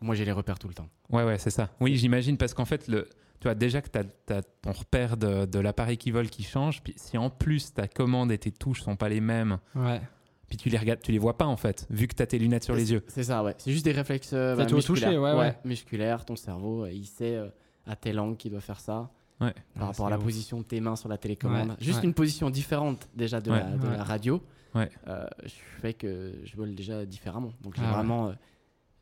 [0.00, 0.88] Moi, j'ai les repères tout le temps.
[1.10, 1.70] Ouais, ouais, c'est ça.
[1.80, 3.08] Oui, j'imagine, parce qu'en fait, le,
[3.44, 6.82] tu vois, déjà que tu as, ton repère de, de l'appareil qui vole qui change,
[6.82, 10.00] puis si en plus ta commande et tes touches sont pas les mêmes, Ouais.
[10.48, 12.38] puis tu les regardes, tu les vois pas en fait, vu que tu as tes
[12.38, 13.04] lunettes sur les yeux.
[13.08, 13.54] C'est ça, ouais.
[13.58, 15.20] C'est juste des réflexes euh, bah, musculaires.
[15.20, 15.58] ouais, ouais.
[15.66, 16.24] musculaires.
[16.24, 17.48] Ton cerveau, euh, il sait euh,
[17.86, 19.10] à telle angle qu'il doit faire ça.
[19.42, 19.52] Ouais.
[19.74, 20.24] Par Ah, rapport à la ouf.
[20.24, 21.68] position de tes mains sur la télécommande.
[21.68, 22.04] Ouais, Juste ouais.
[22.06, 23.58] une position différente déjà de, Ouais.
[23.60, 23.96] la, de Ouais.
[23.98, 24.42] la radio.
[24.74, 24.88] Ouais.
[25.06, 27.52] euh, je fais que je vole déjà différemment.
[27.60, 27.90] Donc Ah ouais.
[27.92, 28.28] vraiment.
[28.28, 28.32] euh,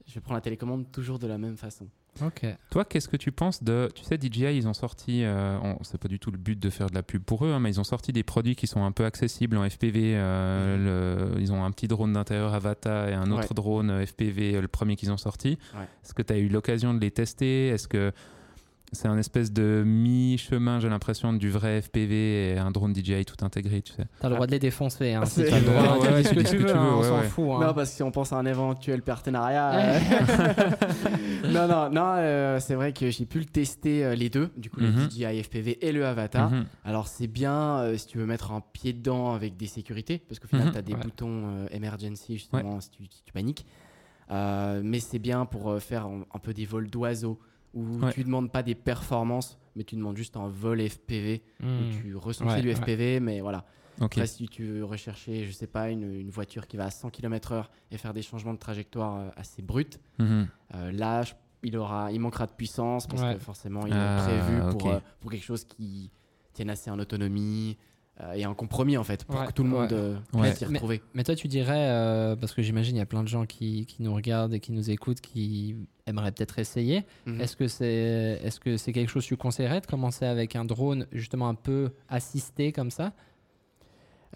[0.06, 1.87] je prends la télécommande toujours de la même façon.
[2.21, 2.45] Ok.
[2.71, 3.88] Toi, qu'est-ce que tu penses de.
[3.95, 5.25] Tu sais, DJI, ils ont sorti.
[5.25, 7.52] Euh, on- c'est pas du tout le but de faire de la pub pour eux,
[7.52, 10.12] hein, mais ils ont sorti des produits qui sont un peu accessibles en FPV.
[10.14, 13.54] euh, le- ils ont un petit drone d'intérieur Avata et un autre Ouais.
[13.54, 15.59] drone euh, FPV, euh, le premier qu'ils ont sorti.
[15.75, 15.85] Ouais.
[16.04, 17.69] Est-ce que tu as eu l'occasion de les tester?
[17.69, 18.12] Est-ce que
[18.92, 23.42] c'est un espèce de mi-chemin, j'ai l'impression, du vrai FPV et un drone DJI tout
[23.44, 25.14] intégré, tu sais T'as le droit de les défoncer.
[25.14, 27.18] Hein, si C'est- t'as le droit, Ouais, ouais, ce que tu veux, hein, on s'en
[27.20, 27.25] ouais.
[27.25, 27.44] fout.
[27.50, 27.66] hein.
[27.66, 29.70] Non, parce que si on pense à un éventuel partenariat.
[29.75, 29.99] euh,
[31.52, 34.70] non, non, non, euh, c'est vrai que j'ai pu le tester euh, les deux, du
[34.70, 35.04] coup, Mhm.
[35.04, 36.50] le DJI FPV et le Avatar.
[36.50, 36.64] Mhm.
[36.84, 40.38] Alors, c'est bien euh, si tu veux mettre un pied dedans avec des sécurités, parce
[40.38, 40.72] qu'au final, Mhm.
[40.72, 41.00] tu as des Ouais.
[41.00, 43.66] boutons euh, emergency, justement, si, tu, si tu paniques.
[44.30, 47.38] Euh, mais c'est bien pour euh, faire un, un peu des vols d'oiseaux,
[47.75, 48.12] où Ouais.
[48.12, 51.91] tu demandes pas des performances, mais tu demandes juste un vol FPV, où Hmm.
[52.02, 52.75] tu ressentis Ouais, du ouais.
[52.75, 53.64] FPV, mais voilà.
[54.00, 54.12] Ok.
[54.19, 57.11] Après, si tu veux rechercher, je sais pas, une, une voiture qui va à 100
[57.11, 59.87] km/h et faire des changements de trajectoire euh, assez bruts,
[60.19, 60.49] Mhm.
[60.75, 64.17] euh, là, je- il, aura, il manquera de puissance parce que forcément, il Ah, est
[64.17, 64.93] prévu pour, ok.
[64.93, 66.11] euh, pour quelque chose qui
[66.52, 67.76] tienne assez en autonomie
[68.35, 70.48] et un compromis en fait, pour Ouais, que tout le monde euh, Ouais.
[70.51, 71.03] puisse s'y Mais- retrouver.
[71.14, 73.87] Mais toi, tu dirais, euh, parce que j'imagine il y a plein de gens qui,
[73.87, 75.75] qui nous regardent et qui nous écoutent qui
[76.07, 77.05] aimeraient peut-être essayer.
[77.27, 77.40] Mhm.
[77.40, 80.55] Est-ce que c'est est -ce que c'est quelque chose que tu conseillerais de commencer avec
[80.57, 83.12] un drone justement un peu assisté comme ça?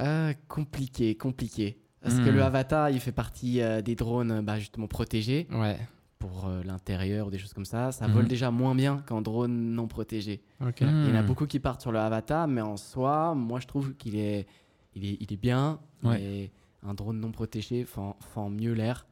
[0.01, 1.79] Euh, compliqué, compliqué.
[2.03, 2.25] Parce Hmm.
[2.25, 5.77] que le Avatar, il fait partie euh, des drones bah, justement protégés Ouais.
[6.27, 7.93] Pour euh, l'intérieur ou des choses comme ça.
[7.93, 8.15] Ça Mhm.
[8.15, 10.43] vole déjà moins bien qu'un drone non protégé.
[10.61, 10.81] Ok.
[10.81, 13.67] Il y en a beaucoup qui partent sur le Avatar, mais en soi, moi je
[13.67, 14.47] trouve qu'il est,
[14.95, 15.79] il est, il est bien.
[16.03, 16.19] Ouais.
[16.19, 16.51] Mais
[16.89, 19.07] un drone non protégé fend, fend mieux l'air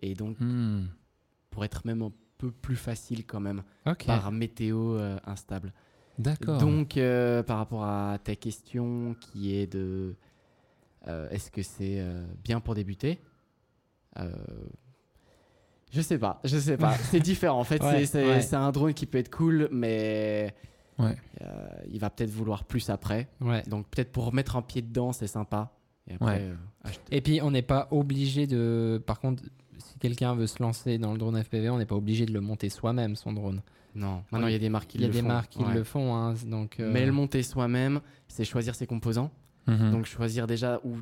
[0.00, 0.88] et donc Mhm.
[1.50, 3.62] pour être même un peu plus facile quand même
[4.06, 5.72] par météo euh, instable.
[6.18, 6.58] D'accord.
[6.58, 10.14] Donc euh, par rapport à ta question qui est de
[11.08, 13.18] euh, est-ce que c'est euh, bien pour débuter
[14.18, 14.32] Euh,
[15.92, 16.94] Je sais pas, je sais pas.
[16.94, 17.82] c'est différent en fait.
[17.82, 18.54] Ouais, c'est- ouais.
[18.54, 20.54] un drone qui peut être cool, mais
[20.98, 21.16] Ouais.
[21.42, 23.28] euh, il va peut-être vouloir plus après.
[23.68, 25.72] Donc peut-être pour mettre un pied dedans, c'est sympa.
[26.08, 26.40] Et après, Ouais.
[26.40, 26.90] euh.
[27.10, 29.02] Et puis on n'est pas obligé de.
[29.06, 29.42] Par contre,
[29.78, 32.40] si quelqu'un veut se lancer dans le drone FPV, on n'est pas obligé de le
[32.40, 33.62] monter soi-même son drone.
[33.94, 35.26] Non, maintenant il y a des marques qui Il y a le des font.
[35.28, 36.78] marques qui le font, hein, donc.
[36.78, 39.30] euh, Mais le monter soi-même, c'est choisir ses composants.
[39.66, 39.90] Mhm.
[39.90, 40.96] Donc choisir déjà où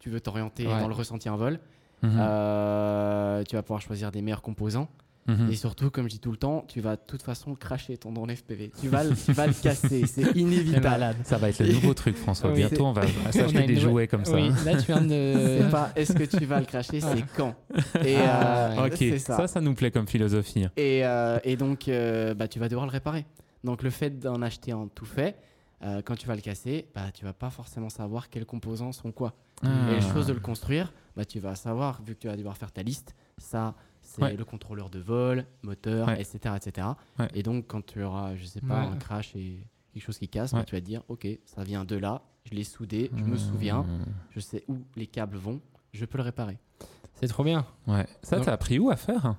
[0.00, 1.58] tu veux t'orienter dans le ressenti en vol.
[2.02, 2.16] Mhm.
[2.18, 4.88] Euh, tu vas pouvoir choisir des meilleurs composants.
[5.26, 5.50] Mhm.
[5.50, 8.10] Et surtout, comme je dis tout le temps, tu vas de toute façon cracher ton
[8.10, 8.72] drone FPV.
[8.80, 11.14] Tu vas, le- tu vas le casser, c'est inévitable.
[11.24, 12.50] Ça va être le nouveau truc, François.
[12.50, 12.56] Oui.
[12.56, 14.34] Bientôt, on va s'acheter des nouvelle- jouets comme ça.
[14.34, 15.58] Oui, là tu viens de.
[15.60, 17.54] C'est pas est-ce que tu vas le cracher, c'est quand.
[18.04, 19.36] Et Ah, euh, Ok, ça.
[19.36, 19.46] ça.
[19.46, 20.66] ça, nous plaît comme philosophie.
[20.76, 23.26] Et, euh, et donc, euh, bah, tu vas devoir le réparer.
[23.62, 25.36] Donc, le fait d'en acheter un tout fait,
[25.84, 29.12] euh, quand tu vas le casser, bah, tu vas pas forcément savoir quels composants sont
[29.12, 29.34] quoi.
[29.62, 30.12] Et la Ah.
[30.14, 32.82] chose de le construire, bah, tu vas savoir, vu que tu vas devoir faire ta
[32.82, 34.34] liste, ça, c'est Ouais.
[34.36, 36.18] le contrôleur de vol, moteur, Ouais.
[36.18, 36.86] etc., etc.
[37.18, 37.28] Ouais.
[37.34, 38.86] Et donc, quand tu auras, je sais pas, Ouais.
[38.86, 40.60] un crash et quelque chose qui casse, Ouais.
[40.60, 43.36] bah, tu vas te dire, ok, ça vient de là, je l'ai soudé, je me
[43.36, 43.84] souviens,
[44.30, 45.60] je sais où les câbles vont,
[45.92, 46.56] je peux le réparer.
[47.16, 47.66] C'est trop bien.
[47.86, 48.06] Ouais.
[48.22, 49.34] Ça, t'as appris où à faire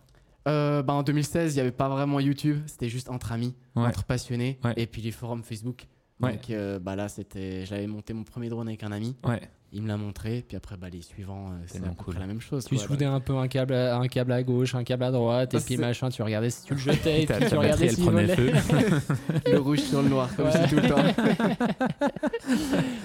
[0.48, 3.88] Euh, bah, en 2016, il n'y avait pas vraiment YouTube, c'était juste entre amis, Ouais.
[3.88, 4.74] entre passionnés, Ouais.
[4.78, 5.88] et puis les forums Facebook.
[6.20, 6.34] Ouais.
[6.34, 9.42] Donc euh, bah là, c'était, j'avais monté mon premier drone avec un ami, Ouais.
[9.74, 12.14] Il me l'a montré, puis après bah, les suivants, euh, c'est à Tellement peu cool.
[12.16, 12.66] près la même chose.
[12.66, 12.84] Tu quoi.
[12.86, 15.58] soudais un peu un câble, à, un câble à gauche, un câble à droite, et
[15.58, 18.28] Ah, puis machin, tu regardais si tu le jetais, et puis tu regardais s'il prenait
[18.36, 18.52] feu.
[19.52, 21.26] le rouge sur le noir, comme je dis tout le temps.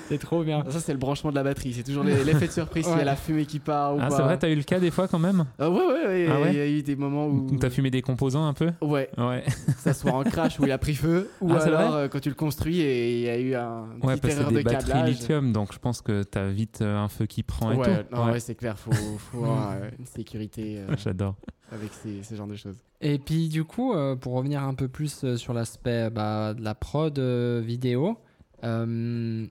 [0.08, 0.64] C'est trop bien.
[0.70, 3.02] Ça, c'est le branchement de la batterie, c'est toujours l'effet de surprise s'il y Ouais.
[3.02, 4.16] a la fumée qui part ou Ah, pas.
[4.16, 5.44] c'est vrai, t'as eu le cas des fois quand même?
[5.58, 7.46] Ah ouais, ouais, ouais, Ah ouais il y a eu des moments où.
[7.50, 8.70] Où t'as fumé des composants un peu?
[8.80, 9.44] Ouais, Ouais.
[9.78, 12.20] ça soit en crash où il a pris feu, ou Ah, c'est alors euh, quand
[12.20, 15.52] tu le construis et il y a eu un Ouais, parce que des batteries lithium,
[15.52, 18.14] donc je pense que ta vite euh, un feu qui prend et ouais, tout.
[18.16, 18.32] non, Ouais.
[18.32, 21.36] ouais, c'est clair, faut, faut avoir, euh, une sécurité euh, J'adore.
[21.70, 22.78] avec ces, ce genre de choses.
[23.00, 26.74] Et puis du coup, euh, pour revenir un peu plus sur l'aspect bah, de la
[26.74, 28.18] prod euh, vidéo,
[28.64, 29.46] euh,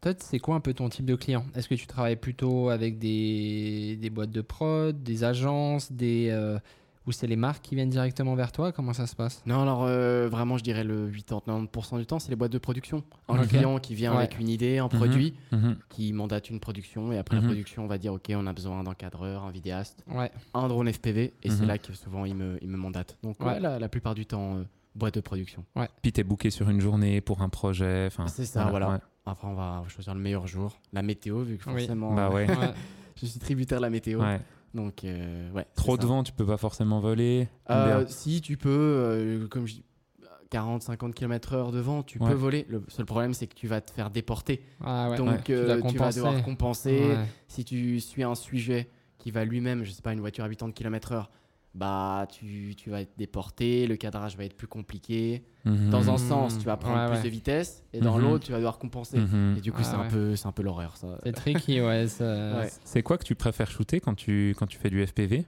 [0.00, 1.44] toi, c'est quoi un peu ton type de client?
[1.54, 6.58] Est-ce que tu travailles plutôt avec des, des boîtes de prod, des agences, des euh,
[7.06, 8.72] ou c'est les marques qui viennent directement vers toi?
[8.72, 9.42] Comment ça se passe?
[9.46, 13.02] Non, alors euh, vraiment, je dirais le 80-90% du temps, c'est les boîtes de production.
[13.28, 14.18] Un client qui vient Ouais.
[14.18, 14.90] avec une idée, un Mhm.
[14.90, 15.76] produit, Mhm.
[15.88, 17.42] qui mandate une production, et après Mhm.
[17.42, 20.30] la production, on va dire, OK, on a besoin d'un cadreur, un vidéaste, Ouais.
[20.54, 21.68] un drone FPV, et c'est Mhm.
[21.68, 23.16] là que souvent il me, il me mandate.
[23.22, 23.46] Donc, Ouais.
[23.54, 24.62] ouais, la, la plupart du temps, euh,
[24.94, 25.64] boîte de production.
[26.02, 28.06] Puis t'es booké sur une journée pour un projet.
[28.06, 28.90] enfin, C'est ça, voilà.
[28.90, 28.98] ouais.
[29.26, 30.78] Après, on va choisir le meilleur jour.
[30.92, 31.80] La météo, vu que Oui.
[31.80, 32.48] forcément, Bah ouais.
[32.48, 32.54] Ouais.
[33.16, 34.20] je suis tributaire de la météo.
[34.20, 34.40] Ouais.
[34.76, 35.66] Donc, euh, ouais.
[35.74, 37.48] Trop de vent, tu peux pas forcément voler.
[37.70, 39.84] Euh, si tu peux, euh, comme je dis,
[40.50, 42.28] 40-50 km/h de vent, tu Ouais.
[42.28, 42.66] peux voler.
[42.68, 44.62] Le seul problème, c'est que tu vas te faire déporter.
[44.84, 45.16] Ah ouais.
[45.16, 45.42] Donc, Ouais.
[45.42, 45.54] tu
[45.98, 47.00] vas devoir compenser.
[47.00, 47.24] Ouais.
[47.48, 50.72] Si tu suis un sujet qui va lui-même, je sais pas, une voiture habitant de
[50.72, 51.24] km/h,
[51.76, 55.44] bah tu, tu vas être déporté, le cadrage va être plus compliqué.
[55.64, 55.90] Mhm.
[55.90, 57.22] Dans un sens, tu vas prendre Ouais, plus ouais.
[57.22, 58.22] de vitesse, et dans Mhm.
[58.24, 59.18] l'autre, tu vas devoir compenser.
[59.18, 59.56] Mhm.
[59.58, 60.02] Et du coup, Ah c'est ouais.
[60.04, 61.18] un peu, c'est un peu l'horreur, ça.
[61.24, 62.08] C'est tricky, ouais.
[62.08, 62.24] ça-
[62.58, 62.70] Ouais.
[62.84, 65.44] C'est quoi que tu préfères shooter quand tu, quand tu fais du FPV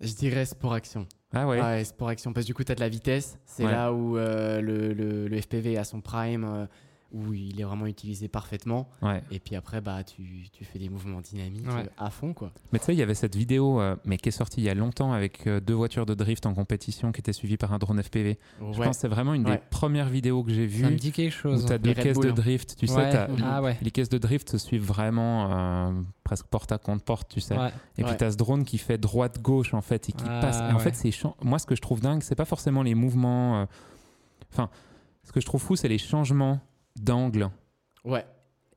[0.00, 1.06] Je dirais sport action.
[1.32, 2.32] Ah ouais, Ouais, sport action.
[2.32, 3.38] Parce que du coup, tu as de la vitesse.
[3.44, 3.70] C'est Ouais.
[3.72, 6.66] là où euh, le, le- le FPV à son prime, euh,
[7.16, 8.88] où il est vraiment utilisé parfaitement.
[9.02, 9.22] ouais.
[9.30, 11.84] Et puis après, bah, tu, tu fais des mouvements dynamiques Ouais.
[11.84, 12.52] euh, à fond, quoi.
[12.72, 14.68] Mais tu sais, il y avait cette vidéo, euh, mais qui est sortie il y
[14.68, 17.78] a longtemps avec euh, deux voitures de drift en compétition qui était suivie par un
[17.78, 18.38] drone FPV.
[18.60, 21.12] Je pense que c'est vraiment une des premières vidéos que j'ai Ça me vues dit
[21.12, 21.64] quelque où chose.
[21.66, 22.34] tu as deux caisses Bull, de hein.
[22.34, 22.76] drift.
[22.76, 23.10] Tu sais, Ouais.
[23.10, 23.78] t'as- Ah ouais.
[23.82, 25.50] les caisses de drift se suivent vraiment
[25.88, 25.92] euh,
[26.24, 27.56] presque porte à contre porte, tu sais.
[27.56, 27.70] Ouais.
[27.98, 30.58] Et puis tu as ce drone qui fait droite-gauche en fait et qui Ah, passe.
[30.58, 30.80] Et en ouais.
[30.82, 31.10] fait, c'est
[31.42, 33.60] moi ce que je trouve dingue, c'est pas forcément les mouvements.
[33.62, 33.66] euh,
[34.52, 34.70] Enfin,
[35.24, 36.60] ce que je trouve fou, c'est les changements
[37.00, 37.50] d'angle
[38.04, 38.24] Ouais.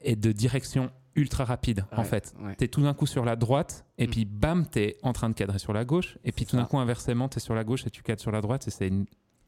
[0.02, 2.34] et de direction ultra rapide en fait.
[2.42, 2.56] ouais.
[2.56, 4.10] T'es tout d'un coup sur la droite et Mm.
[4.12, 6.78] puis bam, t'es en train de cadrer sur la gauche et puis tout d'un coup
[6.80, 9.06] inversement, t'es sur la gauche et tu cadres sur la droite et c'est une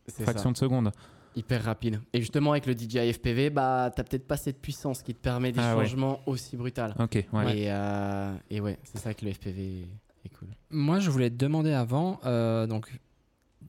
[0.09, 0.51] fraction ça.
[0.51, 0.91] de seconde.
[1.33, 2.01] Hyper rapide.
[2.11, 5.53] Et justement, avec le DJI FPV, bah, t'as peut-être pas cette puissance qui te permet
[5.53, 5.85] des Ah ouais.
[5.85, 6.81] changements aussi brutaux.
[6.99, 7.57] Ok, ouais.
[7.57, 9.87] Et, euh, et ouais, c'est ça que le FPV
[10.25, 10.49] est cool.
[10.71, 12.91] Moi, je voulais te demander avant, euh, donc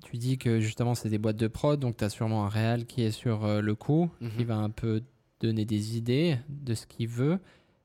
[0.05, 2.87] tu dis que justement c'est des boîtes de prod, donc tu as sûrement un réal
[2.87, 4.45] qui est sur euh, le coup, qui Mhm.
[4.45, 5.03] va un peu
[5.41, 7.39] donner des idées de ce qu'il veut.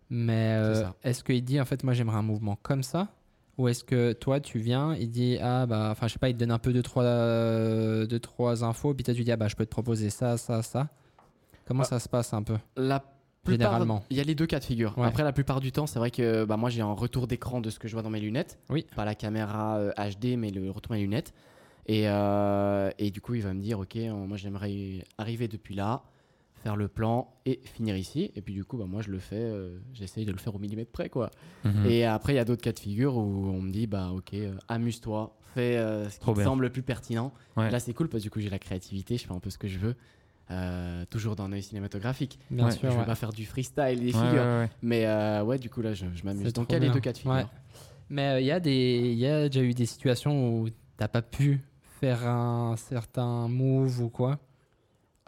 [0.10, 3.10] Mais euh, est-ce qu'il dit en fait, moi j'aimerais un mouvement comme ça?
[3.58, 6.34] Ou est-ce que toi tu viens, il dit ah bah, enfin je sais pas, il
[6.36, 9.36] te donne un peu de trois, euh, deux, trois infos, puis toi tu dis ah
[9.38, 10.90] bah je peux te proposer ça, ça, ça
[11.66, 13.04] Comment Bah, ça se passe un peu La
[13.46, 14.04] Généralement?
[14.10, 14.98] Il y a les deux cas de figure.
[14.98, 15.06] Ouais.
[15.08, 17.70] Après, la plupart du temps, c'est vrai que bah, moi, j'ai un retour d'écran de
[17.70, 18.60] ce que je vois dans mes lunettes.
[18.70, 18.86] Oui.
[18.94, 21.34] Pas la caméra euh, HD, mais le retour de mes lunettes.
[21.88, 25.74] Et, euh, et du coup, il va me dire, OK, euh, moi, j'aimerais arriver depuis
[25.74, 26.04] là,
[26.64, 28.32] faire le plan et finir ici.
[28.36, 30.60] Et puis, du coup, bah, moi, je le fais, euh, j'essaye de le faire au
[30.60, 31.30] millimètre près, quoi.
[31.64, 31.86] Mhm.
[31.86, 34.34] Et après, il y a d'autres cas de figure où on me dit, bah, OK,
[34.34, 36.46] euh, amuse-toi, fais euh, ce qui Trop te bien.
[36.46, 37.32] semble le plus pertinent.
[37.56, 37.72] Ouais.
[37.72, 39.58] Là, c'est cool parce que du coup, j'ai la créativité, je fais un peu ce
[39.58, 39.96] que je veux.
[40.50, 42.40] euh, toujours d'un œil cinématographique.
[42.50, 42.84] Bien Ouais, sûr.
[42.90, 43.06] je vais ouais.
[43.06, 44.44] pas faire du freestyle des Ouais, figures.
[44.44, 44.70] ouais, ouais.
[44.82, 46.54] Mais euh, ouais, du coup, là, je, m'amuse.
[46.54, 47.34] Donc, il y a les deux cas de figure.
[47.34, 47.46] Ouais.
[48.10, 51.60] Mais il y, a des- y a déjà eu des situations où t'as pas pu
[52.00, 54.40] faire un certain move ou quoi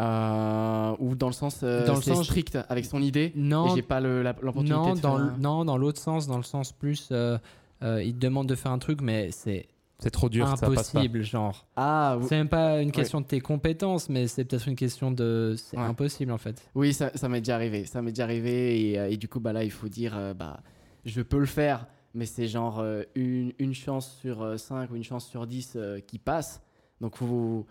[0.02, 3.34] Euh, ou dans le sens, euh, Dans le sens- strict avec son idée.
[3.36, 6.26] Et Non, j'ai pas l'opportunité non, de dans, faire le- un- non, dans l'autre sens,
[6.26, 7.38] dans le sens plus, euh,
[7.84, 9.68] euh, il te demande de faire un truc, mais c'est
[10.02, 11.00] C'est trop dur, ça passe pas.
[11.00, 11.68] impossible, genre.
[11.76, 15.56] Ah, C'est même pas une question de tes compétences, mais c'est peut-être une question de.
[15.58, 15.84] C'est Ouais.
[15.84, 16.62] impossible en fait.
[16.76, 17.84] oui, ça, ça m'est déjà arrivé.
[17.86, 18.80] Ça m'est déjà arrivé.
[18.80, 20.62] Et, et du coup, bah, là, il faut dire, euh, bah,
[21.04, 21.86] je peux le faire,
[22.20, 26.00] mais c'est genre euh, une, une chance sur 5 ou une chance sur 10 euh,
[26.02, 26.62] qui passe.
[27.00, 27.66] Donc, faut,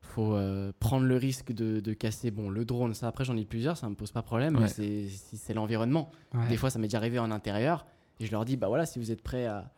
[0.00, 2.94] faut euh, prendre le risque de, de casser bon, le drone.
[2.94, 4.54] Ça, après, j'en ai plusieurs, ça me pose pas problème.
[4.54, 4.62] Ouais.
[4.62, 4.68] Mais
[5.08, 6.10] c'est si l'environnement.
[6.32, 6.48] Ouais.
[6.48, 7.84] Des fois, ça m'est déjà arrivé en intérieur
[8.20, 9.70] et je leur dis bah voilà, si vous êtes prêts à,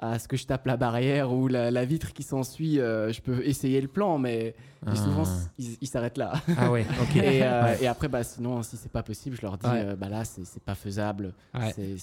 [0.00, 3.20] à ce que je tape la barrière ou la, la vitre qui s'ensuit, euh, je
[3.20, 4.54] peux essayer le plan, mais,
[4.86, 5.50] mais souvent Ah.
[5.58, 6.32] ils s'arrêtent là.
[6.56, 7.16] Ah ouais, ok.
[7.16, 7.82] et, euh, Ouais.
[7.82, 10.62] et après, bah sinon, si c'est pas possible, je leur dis euh, bah là, c'est
[10.62, 11.34] pas faisable.
[11.74, 11.96] C'est-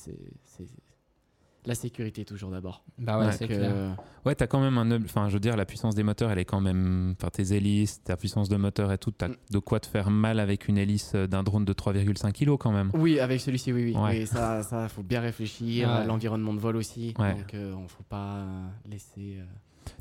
[1.65, 2.83] la sécurité toujours d'abord.
[2.97, 3.71] Bah ouais, c'est clair.
[3.73, 3.91] euh,
[4.25, 5.03] Ouais, t'as quand même un.
[5.03, 7.15] Enfin, je veux dire, la puissance des moteurs, elle est quand même.
[7.19, 9.35] Enfin, tes hélices, ta puissance de moteur et tout, t'as Mm.
[9.51, 12.71] de quoi te faire mal avec une hélice euh, d'un drone de 3,5 kg quand
[12.71, 12.91] même.
[12.93, 14.01] Oui, avec celui-ci, oui, oui.
[14.01, 14.19] Ouais.
[14.21, 15.87] Et ça, ça, faut bien réfléchir.
[15.89, 16.05] Ouais.
[16.05, 17.13] L'environnement de vol aussi.
[17.19, 17.33] Ouais.
[17.35, 18.45] Donc, euh, on faut pas
[18.89, 19.37] laisser.
[19.39, 19.43] euh,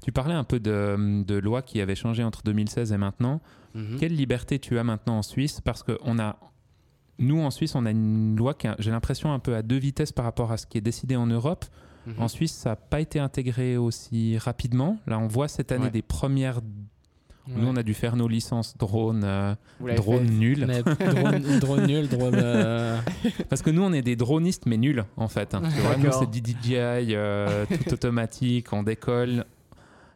[0.02, 3.40] Tu parlais un peu de, de lois qui avaient changé entre 2016 et maintenant.
[3.74, 3.96] mhm.
[3.98, 5.60] Quelle liberté tu as maintenant en Suisse?
[5.60, 6.36] Parce que on a,
[7.18, 10.12] nous en Suisse, on a une loi qui, j'ai l'impression, un peu à deux vitesses
[10.12, 11.64] par rapport à ce qui est décidé en Europe.
[12.06, 12.14] Mhm.
[12.18, 14.98] En Suisse, ça n'a pas été intégré aussi rapidement.
[15.06, 15.90] Là, on voit cette année Ouais.
[15.90, 16.60] des premières,
[17.46, 17.56] Ouais.
[17.58, 20.64] Nous, on a dû faire nos licences drone, euh, Vous l'avez drone nul.
[20.66, 22.34] Mais drone, drone nul, drone.
[22.36, 22.98] euh,
[23.50, 25.54] Parce que nous, on est des dronistes, mais nuls, en fait.
[25.54, 25.60] hein.
[25.62, 29.44] Tu vois, nous, c'est du DJI, euh, tout automatique, on décolle.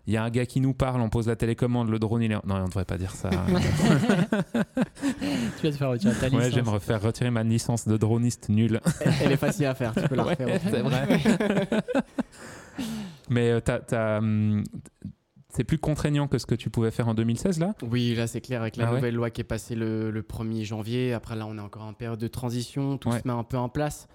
[0.09, 2.33] Il y a un gars qui nous parle, on pose la télécommande, le drone, il
[2.33, 2.35] est...
[2.35, 3.29] Non, on ne devrait pas dire ça.
[3.31, 3.37] tu
[5.67, 6.55] vas te faire retirer ta ouais, licence.
[6.55, 8.81] j'aimerais faire retirer ma licence de droniste nul.
[9.23, 10.61] Elle est facile à faire, tu peux la Ouais, refaire.
[10.71, 11.69] c'est vrai.
[13.31, 14.65] Mais euh, hum,
[15.51, 17.75] c'est plus contraignant que ce que tu pouvais faire en 2016, là?
[17.83, 18.97] Oui, là c'est clair, avec la Ah ouais?
[18.97, 21.13] nouvelle loi qui est passée le, le 1er janvier.
[21.13, 23.21] Après, là, on est encore en période de transition, tout Ouais.
[23.21, 24.09] se met un peu en place.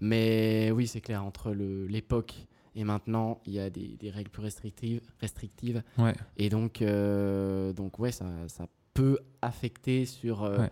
[0.00, 2.34] Mais oui, c'est clair, entre l'époque
[2.74, 5.00] et maintenant, il y a des, des règles plus restrictives.
[5.20, 6.14] restrictives Ouais.
[6.36, 10.70] et donc, euh, donc ouais, ça, ça peut affecter sur euh, Ouais.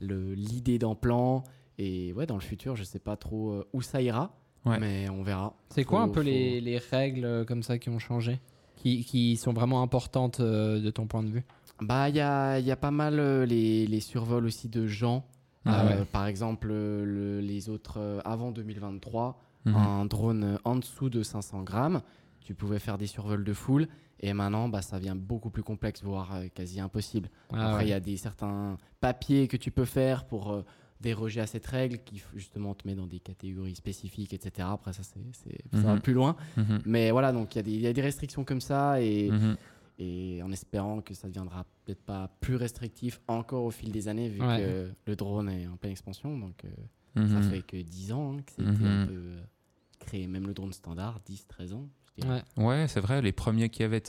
[0.00, 1.42] le- l'idée d'un plan.
[1.78, 4.78] Et ouais, dans le futur, je sais pas trop euh, où ça ira, Ouais.
[4.78, 5.54] mais on verra.
[5.70, 8.40] C'est quoi un peu faut- les, les règles comme ça qui ont changé
[8.76, 11.44] qui, qui sont vraiment importantes euh, de ton point de vue?
[11.80, 14.86] Bah, il y a, il y a pas mal euh, les, les survols aussi de
[14.86, 15.24] gens.
[15.64, 16.04] Ah Euh, ouais.
[16.06, 19.76] Par exemple, le- les autres euh, avant 2023, Mhm.
[19.76, 22.02] un drone en dessous de 500 grammes,
[22.40, 23.86] tu pouvais faire des survols de foule.
[24.24, 27.28] Et maintenant, bah, ça devient beaucoup plus complexe, voire euh, quasi impossible.
[27.52, 27.90] Ah Après, il ouais.
[27.90, 30.62] y a des certains papiers que tu peux faire pour euh,
[31.00, 34.68] déroger à cette règle qui justement te met dans des catégories spécifiques, etc.
[34.70, 35.20] Après, ça, c'est,
[35.72, 36.00] ça va Mhm.
[36.00, 36.36] plus loin.
[36.56, 36.82] Mhm.
[36.86, 39.00] Mais voilà, donc il y, a des- il y a des restrictions comme ça.
[39.02, 39.56] Et, Mhm.
[39.98, 44.28] et en espérant que ça deviendra peut-être pas plus restrictif encore au fil des années,
[44.28, 44.58] vu Ouais.
[44.58, 46.38] que le drone est en pleine expansion.
[46.38, 46.68] Donc, euh,
[47.20, 47.28] Mhm.
[47.28, 49.02] ça fait que 10 ans hein, que c'était Mhm.
[49.02, 49.42] un peu euh,
[50.04, 51.86] créé, même le drone standard, 10, 13 ans.
[52.26, 52.42] Ouais.
[52.62, 54.02] Ouais, c'est vrai, les premiers qu'il y avait,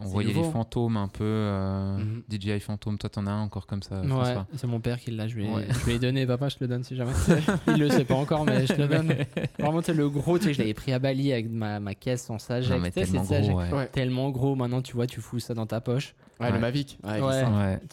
[0.00, 0.46] on voyait nouveau.
[0.46, 1.22] les fantômes un peu.
[1.22, 2.22] euh, Mhm.
[2.28, 5.28] DJI fantôme, toi, t'en as un encore comme ça, Ouais, c'est mon père qui l'a.
[5.28, 5.64] Je lui ai, Ouais.
[5.70, 6.26] je lui ai donné.
[6.26, 7.12] Papa, je te le donne si jamais.
[7.68, 9.14] Il le sait pas encore, mais je te le donne.
[9.60, 10.38] Vraiment, c'est le gros.
[10.38, 12.40] Tu sais, je l'avais pris à Bali avec ma, ma caisse en
[12.90, 13.72] sais, tellement gros, ouais.
[13.72, 13.86] Ouais.
[13.86, 14.56] Tellement gros.
[14.56, 16.16] Maintenant, tu vois, tu fous ça dans ta poche.
[16.40, 16.52] Ouais, Ouais.
[16.52, 16.98] le Mavic.
[17.04, 17.20] Ouais.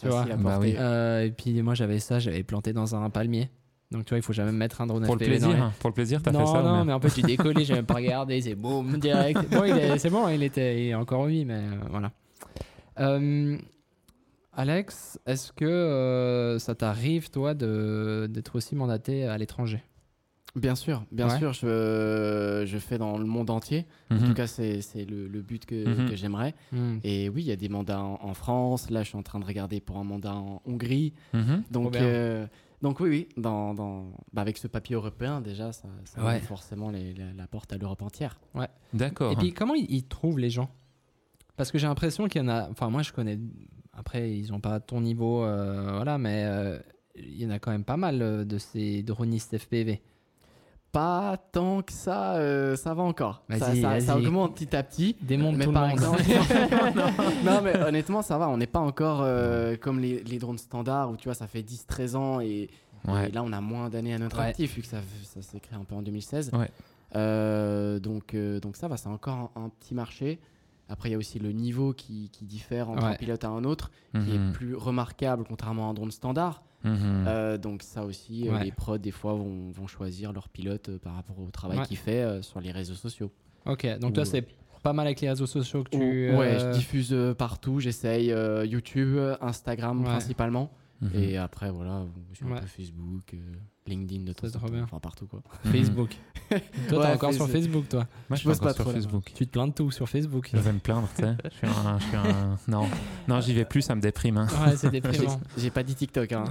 [0.00, 0.24] Tu vois.
[0.36, 0.74] Bah oui.
[0.76, 2.18] Euh, et puis moi, j'avais ça.
[2.18, 3.50] J'avais planté dans un palmier.
[3.94, 5.72] Donc, tu vois, il faut jamais mettre un drone Pour le FPV dans les- plaisir,
[5.78, 7.86] pour le plaisir, t'as fait ça non, mais- mais en fait, j'ai décollé, j'ai même
[7.86, 9.38] pas regardé, c'est boum, direct.
[9.50, 12.10] Bon, c'est bon, il était il est encore en vie, mais euh, voilà.
[13.00, 13.56] Euh,
[14.56, 19.82] Alex, est-ce que euh, ça t'arrive, toi, de- d'être aussi mandaté à l'étranger?
[20.54, 21.38] Bien sûr, bien Ouais.
[21.38, 23.86] sûr, je, je fais dans le monde entier.
[24.12, 24.28] En Mhm.
[24.28, 26.08] tout cas, c'est c'est le, le but que, Mhm.
[26.10, 26.54] que j'aimerais.
[26.70, 26.98] Hmm.
[27.02, 28.88] Et oui, il y a des mandats en, en France.
[28.90, 31.12] Là, je suis en train de regarder pour un mandat en Hongrie.
[31.32, 31.64] Mhm.
[31.72, 32.46] Donc, euh,
[32.84, 36.36] donc oui, oui, dans, dans- bah, avec ce papier européen, déjà, ça, ça Ouais.
[36.36, 38.38] ouvre forcément les- la, la porte à l'Europe entière.
[38.92, 39.32] D'accord.
[39.32, 40.70] Et puis, comment ils, ils trouvent les gens?
[41.56, 42.68] Parce que j'ai l'impression qu'il y en a.
[42.70, 43.38] Enfin, moi, je connais.
[43.92, 46.78] Après, ils ont pas ton niveau, euh, voilà, mais euh,
[47.16, 50.02] il y en a quand même pas mal euh, de ces dronistes FPV.
[50.94, 53.42] Pas tant que ça, euh, ça va encore.
[53.58, 55.16] Ça, augmente petit à petit.
[55.20, 56.16] Démonte Mais tout par le monde.
[57.44, 61.10] non mais honnêtement ça va, on n'est pas encore euh, comme les, les drones standards
[61.10, 62.70] où tu vois ça fait 10-13 ans et,
[63.08, 63.28] Ouais.
[63.28, 64.46] et là on a moins d'années à notre Ouais.
[64.46, 66.52] actif vu que ça, ça s'est créé un peu en 2016.
[66.54, 66.70] Ouais.
[67.16, 70.38] Euh, donc, donc ça va, c'est encore un, un petit marché.
[70.88, 73.12] Après il y a aussi le niveau qui, qui diffère entre Ouais.
[73.12, 74.50] un pilote à un autre, qui Mhm.
[74.50, 76.62] est plus remarquable contrairement à un drone standard.
[76.84, 77.24] Mhm.
[77.26, 78.64] Euh, donc ça aussi, euh, Ouais.
[78.64, 81.86] les prods des fois vont, vont choisir leur pilote euh, par rapport au travail Ouais.
[81.86, 83.30] qu'il fait euh, sur les réseaux sociaux.
[83.64, 84.46] Ok, donc toi, Ou- c'est
[84.82, 85.96] pas mal avec les réseaux sociaux que tu.
[86.30, 87.80] Ou- Ouais, je diffuse partout.
[87.80, 88.26] J'essaye
[88.68, 90.70] YouTube, Instagram principalement.
[91.00, 91.10] Mhm.
[91.14, 93.34] Et après, voilà, sur Facebook,
[93.86, 94.72] LinkedIn de temps en trop temps.
[94.72, 94.82] bien.
[94.84, 95.42] Enfin, partout quoi.
[95.70, 96.16] Facebook.
[96.48, 97.88] toi, t'es Ouais, encore sur Facebook.
[97.88, 98.00] Toi.
[98.00, 98.90] Moi, je Je suis encore pas sur.
[98.92, 99.24] Facebook.
[99.34, 100.50] Tu te plains de tout sur Facebook.
[100.52, 101.36] Je vais me plaindre, tu sais.
[101.44, 102.86] Je suis un, je suis un- Non,
[103.28, 104.38] non, j'y vais plus, ça me déprime.
[104.38, 104.46] hein.
[104.66, 105.38] Ouais, c'est déprimant.
[105.58, 106.32] j'ai pas dit TikTok.
[106.32, 106.44] Hein.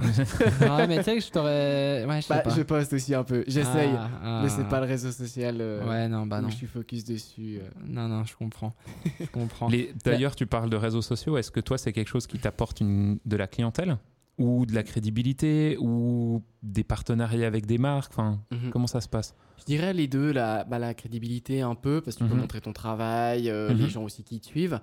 [0.60, 2.04] ouais, mais tu sais que je t'aurais.
[2.08, 2.50] Ouais, je sais Bah, pas.
[2.50, 3.42] je poste aussi un peu.
[3.48, 3.90] J'essaye.
[3.96, 4.40] Ah, ah.
[4.42, 6.48] Mais c'est pas le réseau social euh, Ouais, non, bah où non.
[6.50, 7.58] je suis focus dessus.
[7.60, 7.68] euh.
[7.86, 8.74] Non, non, je comprends.
[9.20, 9.68] Je comprends.
[9.68, 11.36] Les- D'ailleurs, tu parles de réseaux sociaux.
[11.36, 13.18] Est-ce que toi, c'est quelque chose qui t'apporte une...
[13.24, 13.96] de la clientèle?
[14.38, 18.70] Ou de la crédibilité ou des partenariats avec des marques enfin, Mhm.
[18.70, 19.34] Comment ça se passe?
[19.58, 22.40] Je dirais les deux, la, bah, la crédibilité un peu, parce que tu peux Mhm.
[22.40, 23.78] montrer ton travail, euh, Mhm.
[23.78, 24.80] les gens aussi qui te suivent.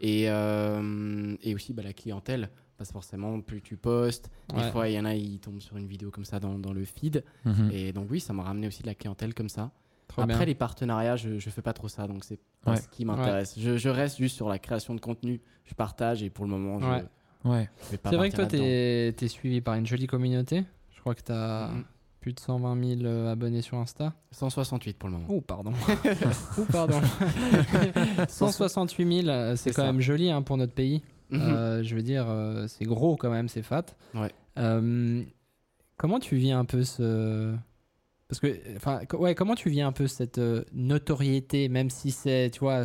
[0.00, 2.50] Et, euh, et aussi bah, la clientèle.
[2.76, 4.70] Parce que forcément, plus tu postes, des Ouais.
[4.70, 6.84] fois, il y en a, ils tombent sur une vidéo comme ça dans, dans le
[6.84, 7.24] feed.
[7.70, 9.72] Et donc, oui, ça m'a ramené aussi de la clientèle comme ça.
[10.08, 10.44] Trop Après, bien.
[10.46, 12.76] les partenariats, je, je fais pas trop ça, donc c'est pas Ouais.
[12.78, 13.54] ce qui m'intéresse.
[13.58, 16.80] Je, je reste juste sur la création de contenu, je partage et pour le moment,
[16.80, 17.04] je, Ouais.
[17.44, 17.68] Ouais.
[17.80, 20.64] C'est vrai que toi, t'es es suivi par une jolie communauté.
[20.94, 21.84] Je crois que t'as Mhm.
[22.20, 24.12] plus de 120 000 euh, abonnés sur Insta.
[24.32, 25.26] 168 pour le moment.
[25.30, 25.72] Oh, pardon.
[26.58, 27.00] oh, pardon.
[28.28, 29.92] 168 000, euh, c'est quand ça.
[29.92, 31.02] même joli hein, pour notre pays.
[31.30, 31.40] Mhm.
[31.40, 33.84] Euh, je veux dire, euh, c'est gros quand même, c'est fat.
[34.14, 34.30] Ouais.
[34.58, 35.22] Euh,
[35.96, 37.54] comment tu vis un peu ce.
[38.28, 42.50] Parce que, enfin, ouais, comment tu vis un peu cette euh, notoriété, même si c'est,
[42.52, 42.84] tu vois,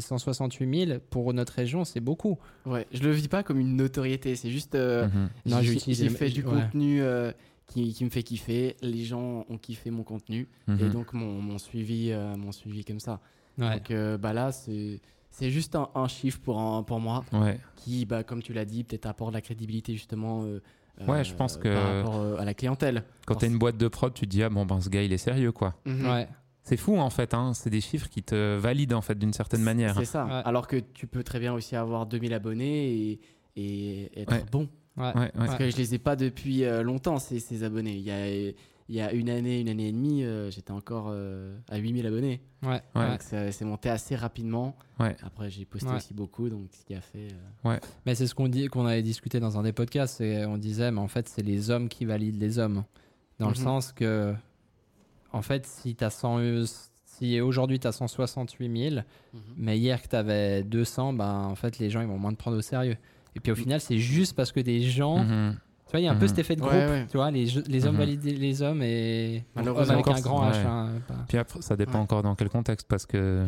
[0.00, 2.38] c'est 168 000 pour notre région, c'est beaucoup.
[2.66, 4.74] Ouais, je le vis pas comme une notoriété, c'est juste.
[4.74, 5.08] euh.
[5.46, 5.78] Non, j'ai-
[6.10, 6.50] fait du ouais.
[6.50, 7.32] contenu euh,
[7.66, 8.76] qui, qui me fait kiffer.
[8.82, 10.90] Les gens ont kiffé mon contenu et Mhm.
[10.90, 13.20] donc mon, mon suivi, euh, mon suivi comme ça.
[13.58, 13.74] Ouais.
[13.74, 17.58] Donc euh, bah là, c'est c'est juste un, un chiffre pour, un- pour moi Ouais.
[17.76, 20.44] qui, bah, comme tu l'as dit, peut-être apporte de la crédibilité justement.
[20.44, 20.60] euh,
[21.08, 23.02] Ouais, je pense que- Par rapport euh, à la clientèle.
[23.26, 25.12] Quand t'as une boîte de prod, tu te dis ah bon ben ce gars il
[25.12, 25.74] est sérieux quoi.
[25.86, 26.06] Mhm.
[26.08, 26.28] Ouais.
[26.64, 27.52] C'est fou en fait, hein.
[27.54, 29.94] c'est des chiffres qui te valident en fait d'une certaine manière.
[29.98, 30.24] C'est ça.
[30.24, 30.32] Ouais.
[30.44, 33.20] Alors que tu peux très bien aussi avoir 2000 abonnés et,
[33.56, 34.44] et être Ouais.
[34.50, 34.68] bon.
[34.96, 35.12] Ouais.
[35.14, 35.30] Ouais, ouais.
[35.36, 37.94] Parce que je les ai pas depuis euh, longtemps, ces, ces abonnés.
[37.96, 38.28] Il y a,
[38.88, 42.06] il y a une année, une année et demie, euh, j'étais encore euh, à 8000
[42.06, 42.40] abonnés.
[42.62, 42.68] Ouais.
[42.70, 42.80] Ouais.
[43.02, 43.10] ouais.
[43.10, 44.76] Donc ça- c'est monté assez rapidement.
[45.00, 45.16] Ouais.
[45.22, 45.96] Après, j'ai posté Ouais.
[45.96, 47.28] aussi beaucoup, donc ce qui a fait.
[47.66, 50.20] euh, Mais c'est ce qu'on dit, qu'on avait discuté dans un des podcasts.
[50.22, 52.84] Et on disait, mais en fait, c'est les hommes qui valident les hommes.
[53.40, 53.64] Dans le Mhm.
[53.64, 54.32] sens que,
[55.34, 56.64] en fait, si t'as 100, euh,
[57.04, 59.02] si aujourd'hui tu as 168 000,
[59.56, 62.38] mais hier que tu avais 200, ben, en fait, les gens ils vont moins te
[62.38, 62.96] prendre au sérieux.
[63.36, 65.18] Et puis au final, c'est juste parce que des gens.
[65.24, 65.56] Mhm.
[65.86, 66.28] Tu vois, il y a un peu Mhm.
[66.28, 66.72] cet effet de groupe.
[66.72, 67.06] ouais.
[67.10, 67.98] Tu vois, les, hommes Mhm.
[67.98, 69.44] valident les hommes et.
[69.54, 70.64] Malheureusement, Hommes avec encore, un grand ouais.
[70.64, 70.66] H.
[70.66, 70.90] hein,
[71.28, 71.98] Puis après, ça dépend Ouais.
[71.98, 73.46] encore dans quel contexte parce que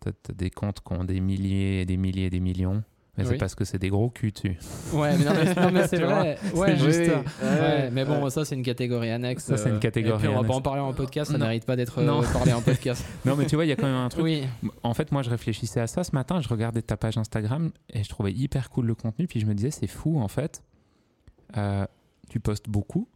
[0.00, 2.82] t'as as des comptes qui ont des milliers et des milliers et des millions.
[3.18, 3.30] Mais Oui.
[3.30, 4.58] c'est parce que c'est des gros culs, tu.
[4.92, 6.38] Ouais, mais non, mais, c'est vrai.
[6.54, 7.22] Ouais, c'est juste oui, ça.
[7.42, 7.48] oui.
[7.48, 9.44] Ouais, mais bon, ça, c'est une catégorie annexe.
[9.44, 11.38] Ça, c'est une euh, catégorie Et puis, on va pas en parler en podcast, ça
[11.38, 12.22] mérite pas d'être euh, Non.
[12.32, 13.02] parlé en podcast.
[13.24, 14.22] Non, mais tu vois, il y a quand même un truc.
[14.24, 14.44] oui.
[14.82, 16.40] En fait, moi, je réfléchissais à ça ce matin.
[16.42, 19.26] Je regardais ta page Instagram et je trouvais hyper cool le contenu.
[19.26, 20.62] Puis je me disais, c'est fou, en fait.
[21.56, 21.86] Euh,
[22.28, 23.08] tu postes beaucoup,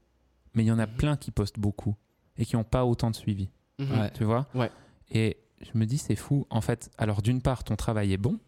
[0.55, 0.93] mais il y en a Mhm.
[0.97, 1.95] plein qui postent beaucoup
[2.39, 3.51] et qui n'ont pas autant de suivi.
[3.79, 4.01] mhm.
[4.01, 4.11] Ouais.
[4.15, 4.47] Tu vois?
[4.55, 4.71] Ouais.
[5.11, 6.47] Et je me dis, c'est fou.
[6.51, 8.39] En fait, alors d'une part, ton travail est bon,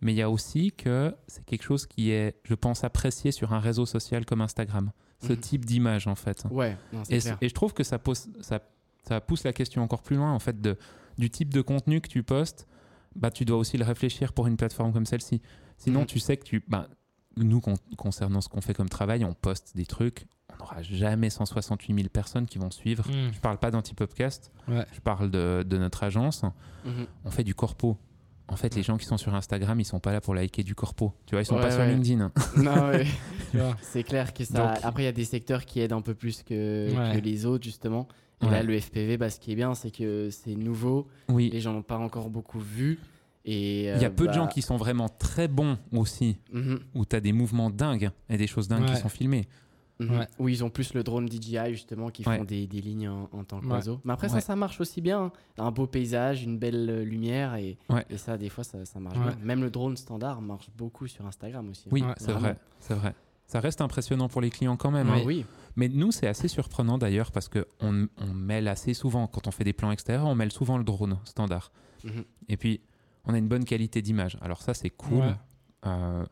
[0.00, 3.52] mais il y a aussi que c'est quelque chose qui est, je pense, apprécié sur
[3.52, 4.92] un réseau social comme Instagram.
[5.22, 5.38] Ce Mhm.
[5.40, 6.44] type d'image, en fait.
[6.50, 7.36] Ouais, non, Et, clair.
[7.40, 8.60] et je trouve que ça, pose, ça,
[9.06, 10.76] ça pousse la question encore plus loin, en fait, de,
[11.18, 12.66] du type de contenu que tu postes.
[13.16, 15.42] Bah, tu dois aussi le réfléchir pour une plateforme comme celle-ci.
[15.76, 16.06] Sinon, Mhm.
[16.06, 16.64] tu sais que tu.
[16.68, 16.88] Bah,
[17.36, 20.26] nous, con- concernant ce qu'on fait comme travail, on poste des trucs.
[20.52, 23.06] On n'aura jamais 168 000 personnes qui vont suivre.
[23.08, 23.32] Mm.
[23.32, 24.84] Je parle pas d'Antipopcast, Ouais.
[24.92, 26.42] je parle de, de notre agence.
[26.84, 27.06] Mhm.
[27.24, 27.98] On fait du corpo.
[28.50, 30.74] En fait, les gens qui sont sur Instagram, ils sont pas là pour liker du
[30.74, 31.14] corpo.
[31.26, 31.84] Tu vois, ils sont Ouais, pas sur.
[31.84, 32.30] LinkedIn.
[32.56, 33.06] Non, ouais.
[33.52, 33.76] Tu vois.
[33.82, 34.74] C'est clair que ça.
[34.74, 37.16] Donc- Après, il y a des secteurs qui aident un peu plus que, Ouais.
[37.18, 38.06] que les autres, justement.
[38.42, 38.52] Et Ouais.
[38.52, 41.06] là, le FPV, bah, ce qui est bien, c'est que c'est nouveau.
[41.28, 41.50] Oui.
[41.52, 42.98] Les gens n'ont pas encore beaucoup vu.
[43.44, 46.38] Et, Il y a euh, peu de bah, gens qui sont vraiment très bons aussi,
[46.52, 49.46] mhm, où tu as des mouvements dingues et des choses dingues qui sont filmées.
[50.00, 50.18] Mhm.
[50.18, 50.26] Ouais.
[50.38, 52.38] Où ils ont plus le drone DJI, justement, qui Ouais.
[52.38, 53.66] font des, des lignes en, en tant Ouais.
[53.68, 54.00] qu'oiseau.
[54.04, 54.40] Mais après, Ouais.
[54.40, 55.20] ça, ça marche aussi bien.
[55.24, 55.32] hein.
[55.58, 57.54] Un beau paysage, une belle euh, lumière.
[57.56, 58.04] Et, Ouais.
[58.10, 59.34] et ça, des fois, ça, ça marche Ouais.
[59.34, 59.36] bien.
[59.44, 61.84] Même le drone standard marche beaucoup sur Instagram aussi.
[61.86, 61.90] hein.
[61.92, 63.14] Oui, Ouais, c'est vrai, c'est vrai.
[63.46, 65.08] Ça reste impressionnant pour les clients quand même.
[65.10, 65.22] Ah hein.
[65.26, 65.44] oui.
[65.76, 69.64] Mais nous, c'est assez surprenant d'ailleurs parce qu'on on mêle assez souvent, quand on fait
[69.64, 71.72] des plans extérieurs, on mêle souvent le drone standard.
[72.04, 72.24] Mhm.
[72.48, 72.80] Et puis,
[73.24, 74.36] on a une bonne qualité d'image.
[74.40, 75.18] Alors ça, c'est cool.
[75.18, 75.34] Ouais.
[75.86, 76.24] Euh,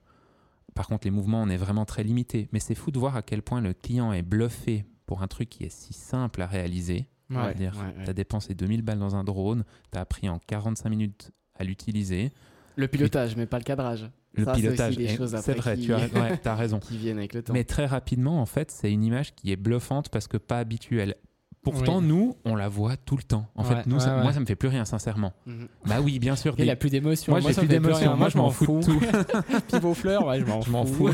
[0.74, 2.48] par contre, les mouvements, on est vraiment très limité.
[2.52, 5.48] Mais c'est fou de voir à quel point le client est bluffé pour un truc
[5.48, 7.08] qui est si simple à réaliser.
[7.30, 7.36] Ouais.
[7.44, 8.04] C'est-à-dire, ouais, ouais.
[8.04, 11.64] tu as dépensé 2000 balles dans un drone, tu as appris en 45 minutes à
[11.64, 12.32] l'utiliser.
[12.76, 14.08] Le pilotage, mais pas le cadrage.
[14.34, 16.78] Le Ça, pilotage, choses c'est vrai, qui- tu as, raison.
[16.80, 17.52] qui viennent avec le temps.
[17.52, 21.16] Mais très rapidement, en fait, c'est une image qui est bluffante parce que pas habituelle.
[21.62, 22.06] Pourtant, Oui.
[22.06, 23.46] nous, on la voit tout le temps.
[23.54, 24.22] En Ouais, fait, nous, ouais, ça- ouais.
[24.22, 25.32] moi, ça me fait plus rien, sincèrement.
[25.44, 25.68] Mhm.
[25.86, 26.54] Bah oui, bien sûr.
[26.56, 27.32] Il des- a plus d'émotion.
[27.32, 28.16] Moi, j'ai ça plus d'émotion.
[28.16, 29.00] Moi, je m'en fous de tout.
[29.68, 31.10] Pivot fleur, ouais, je m'en fous.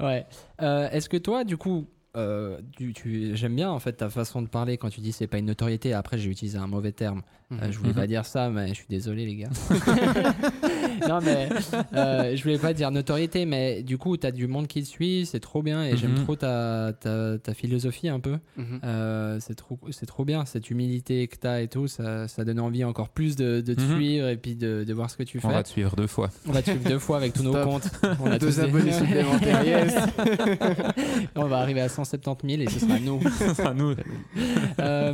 [0.00, 0.26] ouais.
[0.62, 4.40] Euh, Est-ce que toi, du coup, euh, tu, tu- j'aime bien en fait ta façon
[4.42, 5.92] de parler quand tu dis c'est pas une notoriété.
[5.92, 7.22] Après, j'ai utilisé un mauvais terme.
[7.52, 7.72] Euh, Mhm.
[7.72, 7.96] je voulais Mhm.
[7.96, 9.50] pas dire ça, mais je suis désolé, les gars.
[11.08, 11.48] non, mais
[11.94, 14.88] euh, je voulais pas dire notoriété, mais du coup, tu as du monde qui te
[14.88, 16.24] suit, c'est trop bien et j'aime Mhm.
[16.24, 18.38] trop ta, ta, ta philosophie un peu.
[18.56, 18.80] Mhm.
[18.84, 22.44] Euh, c'est trop, c'est trop bien, cette humilité que tu as et tout, ça, ça
[22.44, 23.94] donne envie encore plus de, de te Mhm.
[23.96, 25.46] suivre et puis de, de voir ce que tu fais.
[25.46, 26.30] On va te suivre deux fois.
[26.46, 27.88] On va te suivre deux fois avec tous nos comptes.
[28.20, 29.94] On a Deux tous des- abonnés supplémentaires, yes.
[31.36, 33.20] on va arriver à 170 000 et ce sera nous.
[33.50, 33.94] Enfin, nous,
[34.80, 35.12] Euh,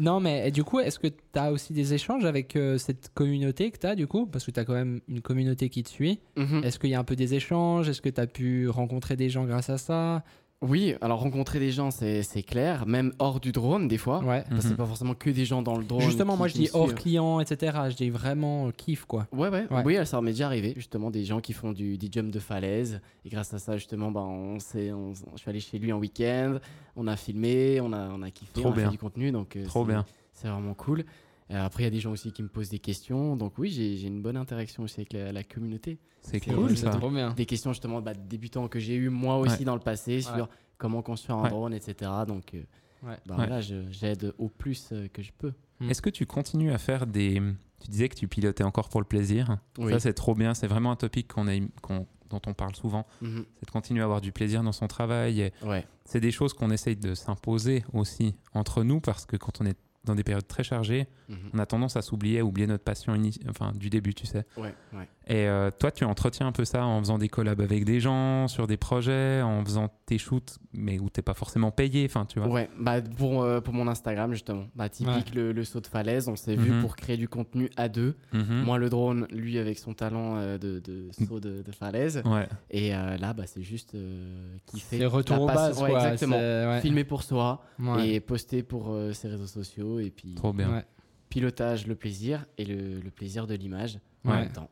[0.00, 3.70] non, mais du coup, est-ce que tu as aussi des échanges avec euh, cette communauté
[3.70, 4.26] que tu as du coup?
[4.26, 6.20] Parce que tu as quand même une communauté qui te suit.
[6.36, 6.62] Mhm.
[6.64, 7.88] Est-ce qu'il y a un peu des échanges?
[7.88, 10.22] Est-ce que tu as pu rencontrer des gens grâce à ça?
[10.60, 14.18] Oui, alors rencontrer des gens, c'est clair, même hors du drone, des fois.
[14.24, 14.42] Ouais.
[14.48, 14.76] Parce que c'est Mhm.
[14.76, 16.00] pas forcément que des gens dans le drone.
[16.02, 17.78] Justement, qui- moi je dis hors client, etc.
[17.90, 19.28] Je dis vraiment euh, kiff quoi.
[19.32, 19.82] Ouais, ouais, Ouais.
[19.84, 23.00] Oui, ça m'est déjà arrivé, justement, des gens qui font du, des jumps de falaise.
[23.24, 25.98] Et grâce à ça, justement, bah, on s'est- on- je suis allé chez lui en
[26.00, 26.58] week-end,
[26.96, 28.84] on a filmé, on a, on a kiffé, Trop on a bien.
[28.86, 29.30] fait du contenu.
[29.30, 30.04] Donc, euh, Trop bien.
[30.32, 31.04] C'est vraiment cool.
[31.50, 33.36] Après, il y a des gens aussi qui me posent des questions.
[33.36, 35.98] Donc, oui, j'ai une bonne interaction aussi avec la, la communauté.
[36.20, 36.90] c'est cool c'est ça.
[36.90, 37.32] trop bien.
[37.34, 39.64] Des questions, justement, bah, de débutants que j'ai eu moi aussi Ouais.
[39.64, 41.50] dans le passé sur comment construire un Ouais.
[41.50, 42.10] drone, etc.
[42.26, 42.58] Donc, euh,
[43.02, 43.16] Ouais.
[43.26, 43.46] bah, Ouais.
[43.46, 45.52] voilà, j'aide au plus euh, que je peux.
[45.80, 45.90] Mm.
[45.90, 47.40] Est-ce que tu continues à faire des.
[47.80, 49.58] Tu disais que tu pilotais encore pour le plaisir.
[49.78, 49.92] Oui.
[49.92, 50.52] Ça, c'est trop bien.
[50.52, 53.06] C'est vraiment un topic qu'on a, qu'on- dont on parle souvent.
[53.22, 53.44] Mhm.
[53.60, 55.50] C'est de continuer à avoir du plaisir dans son travail.
[55.64, 55.86] Ouais.
[56.04, 59.76] c'est des choses qu'on essaye de s'imposer aussi entre nous parce que quand on est
[60.08, 61.36] dans des périodes très chargées, Mhm.
[61.54, 63.14] on a tendance à s'oublier, à oublier notre passion
[63.48, 64.44] enfin, du début, tu sais.
[64.56, 65.08] Ouais, ouais.
[65.28, 68.48] Et euh, toi, tu entretiens un peu ça en faisant des collabs avec des gens,
[68.48, 72.38] sur des projets, en faisant tes shoots, mais où t'es pas forcément payé, enfin, tu
[72.40, 72.48] vois.
[72.48, 74.64] Ouais, bah pour, euh, pour mon Instagram justement.
[74.74, 76.80] Bah typique le, le saut de falaise, on s'est vu Mhm.
[76.80, 78.16] pour créer du contenu à deux.
[78.32, 78.62] Mhm.
[78.64, 82.22] Moi le drone, lui avec son talent euh, de, de saut de, de falaise.
[82.24, 82.48] Ouais.
[82.70, 84.98] Et euh, là, bah c'est juste euh, kiffer.
[84.98, 86.04] C'est retour aux bases, ouais, quoi.
[86.08, 86.36] Exactement.
[86.38, 86.80] Ouais.
[86.80, 88.08] Filmer pour soi Ouais.
[88.08, 90.72] et poster pour euh, ses réseaux sociaux et puis Trop bien.
[90.72, 90.84] Ouais.
[91.28, 94.70] pilotage le plaisir et le, le plaisir de l'image en même temps.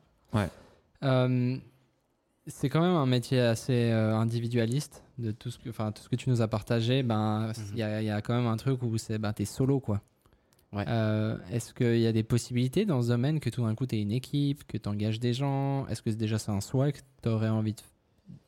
[1.02, 1.56] Euh,
[2.46, 6.08] c'est quand même un métier assez euh, individualiste de tout ce que, enfin tout ce
[6.08, 7.02] que tu nous as partagé.
[7.02, 9.44] Ben, il y, a- il y a quand même un truc où c'est, ben, t'es
[9.44, 10.00] solo quoi.
[10.72, 10.84] Ouais.
[10.88, 13.96] Euh, est-ce qu'il y a des possibilités dans ce domaine que tout d'un coup tu
[13.96, 15.86] une équipe, que tu engages des gens?
[15.88, 17.80] Est-ce que déjà c'est un souhait que tu aurais envie de,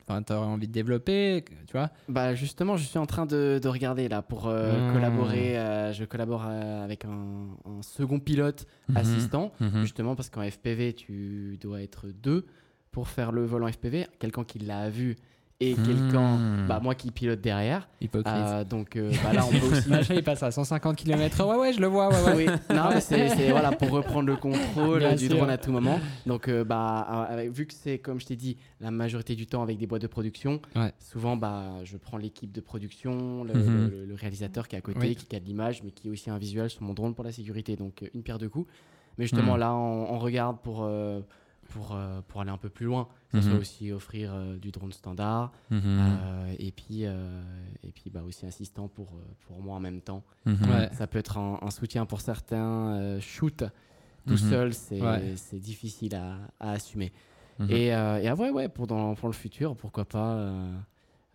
[0.09, 3.67] enfin t'aurais envie de développer, tu vois Bah justement, je suis en train de, de
[3.67, 4.91] regarder là pour euh, Hmm.
[4.91, 5.57] collaborer.
[5.59, 8.97] euh, je collabore euh, avec un, un second pilote Mhm.
[8.97, 9.81] assistant, Mhm.
[9.81, 12.45] justement parce qu'en FPV, tu dois être deux
[12.91, 14.07] pour faire le vol en FPV.
[14.17, 15.15] Quelqu'un qui l'a vu
[15.61, 15.83] et Hmm.
[15.85, 17.89] quelqu'un, bah moi qui pilote derrière.
[17.99, 18.33] Hypocrite.
[18.33, 19.89] Euh, donc euh, bah, là, on peut aussi.
[19.89, 21.45] Machin, il passe à 150 km.
[21.45, 22.07] Ouais, ouais, je le vois.
[22.07, 22.35] Ouais, ouais.
[22.47, 25.35] Oui, non, mais c'est voilà, pour reprendre le contrôle Bien du sûr.
[25.35, 25.99] drone à tout moment.
[26.25, 26.99] Donc, euh, bah,
[27.29, 30.01] avec- vu que c'est, comme je t'ai dit, la majorité du temps avec des boîtes
[30.01, 30.93] de production, Ouais.
[30.99, 33.89] souvent, bah, je prends l'équipe de production, le, Mhm.
[33.89, 35.15] le- le réalisateur qui est à côté, Oui.
[35.17, 37.33] qui a de l'image, mais qui est aussi un visuel sur mon drone pour la
[37.33, 37.75] sécurité.
[37.75, 38.71] Donc, euh, une pierre deux coups.
[39.17, 39.59] Mais justement, Mhm.
[39.59, 41.19] là, on, on regarde pour, euh,
[41.69, 43.07] pour, euh, pour aller un peu plus loin.
[43.31, 43.51] Que ce Mhm.
[43.51, 45.51] soit aussi offrir euh, du drone standard.
[45.69, 45.81] Mhm.
[45.85, 47.41] euh, et puis, euh,
[47.83, 49.13] et puis bah, aussi assistant pour,
[49.47, 50.23] pour moi en même temps.
[50.45, 50.57] Mhm.
[50.69, 50.89] Ouais.
[50.93, 53.63] Ça peut être un, un soutien pour certains euh, shoots.
[54.27, 54.37] Tout Mhm.
[54.37, 55.33] seul, c'est Ouais.
[55.37, 57.11] c'est difficile à, à assumer.
[57.59, 57.69] Mhm.
[57.71, 60.71] Et, euh, et ah ouais, ouais, pour, dans, pour le futur, pourquoi pas euh,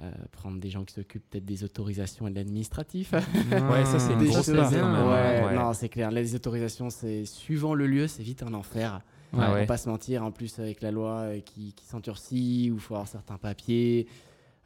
[0.03, 3.13] euh, prendre des gens qui s'occupent peut-être des autorisations et de l'administratif.
[3.13, 3.21] Ouais,
[3.85, 5.55] ça, c'est une Des grosse Ouais, ouais.
[5.55, 6.11] non, c'est clair.
[6.11, 9.01] Les autorisations, c'est suivant le lieu, c'est vite un enfer.
[9.39, 9.61] Ah On ouais.
[9.61, 12.81] va pas se mentir, en plus avec la loi euh, qui, qui s'enturcit, où il
[12.81, 14.07] faut avoir certains papiers.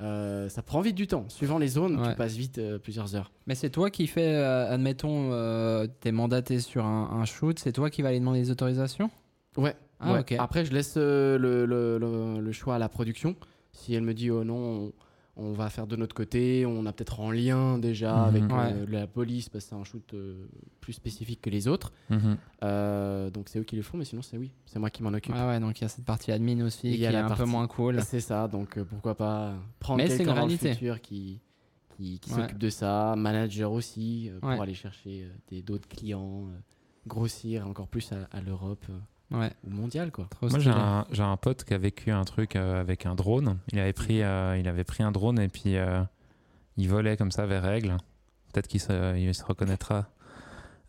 [0.00, 1.24] euh, ça prend vite du temps.
[1.28, 2.10] Suivant les zones, Ouais.
[2.10, 3.32] tu passes vite euh, plusieurs heures.
[3.46, 7.72] Mais c'est toi qui fais, euh, admettons, euh, t'es mandaté sur un, un shoot, c'est
[7.72, 9.10] toi qui vas aller demander les autorisations?
[9.56, 9.74] Ouais.
[10.00, 10.20] Ah, ouais.
[10.20, 10.32] ok.
[10.38, 13.34] Après, je laisse euh, le, le- le- le choix à la production.
[13.72, 14.92] Si elle me dit oh non, on,
[15.38, 18.24] on va faire de notre côté, on a peut-être en lien déjà Mhm.
[18.28, 18.90] avec euh, Ouais.
[18.90, 20.46] la police parce que c'est un shoot euh,
[20.80, 21.92] plus spécifique que les autres.
[22.10, 22.36] Mhm.
[22.64, 25.12] Euh, donc c'est eux qui le font, mais sinon c'est oui, c'est moi qui m'en
[25.14, 25.34] occupe.
[25.36, 27.16] Ah ouais, donc il y a cette partie admin aussi Il y qui a est
[27.16, 28.02] un peu moins cool.
[28.02, 31.40] C'est ça, donc euh, pourquoi pas prendre quelqu'un une dans le futur qui,
[31.96, 32.42] qui, qui Ouais.
[32.42, 34.60] s'occupe de ça, manager aussi, euh, pour Ouais.
[34.60, 36.58] aller chercher euh, des d'autres clients, euh,
[37.06, 38.98] grossir encore plus à, à l'Europe euh,
[39.30, 40.26] Ouais, ou mondial quoi.
[40.30, 43.58] trop Moi, j'ai un, pote qui a vécu un truc euh, avec un drone.
[43.72, 46.02] Il avait pris, euh, il avait pris un drone et puis euh,
[46.78, 47.96] il volait comme ça vers Aigle.
[48.52, 50.06] Peut-être qu'il se, il se reconnaîtra.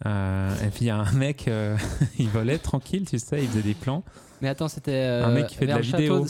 [0.05, 1.75] Euh, et puis il y a un mec, euh,
[2.19, 4.03] il volait tranquille, tu sais, il faisait des plans.
[4.41, 6.25] Mais attends, c'était euh, Un mec qui fait de la vidéo.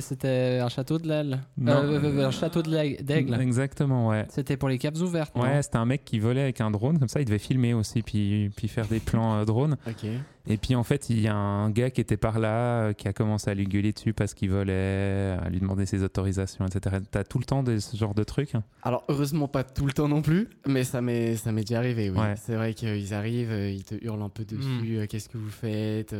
[0.00, 1.40] C'était un château de l'aile.
[1.58, 1.72] Non.
[1.72, 2.70] Euh, euh, un château de
[3.02, 3.38] d'aigle.
[3.40, 4.24] Exactement, ouais.
[4.30, 5.36] C'était pour les caps ouvertes.
[5.36, 8.02] Ouais, c'était un mec qui volait avec un drone, comme ça, il devait filmer aussi,
[8.02, 9.76] puis, puis faire des plans euh, drone.
[9.86, 10.06] Ok.
[10.46, 13.06] Et puis en fait, il y a un gars qui était par là, euh, qui
[13.08, 16.96] a commencé à lui gueuler dessus parce qu'il volait, à lui demander ses autorisations, etc.
[17.10, 20.08] T'as tout le temps ce genre de trucs hein Alors heureusement pas tout le temps
[20.08, 22.10] non plus, mais ça m'est ça m'est déjà arrivé.
[22.10, 22.18] Oui.
[22.18, 22.34] Ouais.
[22.36, 24.96] C'est vrai qu'ils arrivent, euh, ils te hurlent un peu dessus.
[24.96, 26.14] euh, Qu'est-ce que vous faites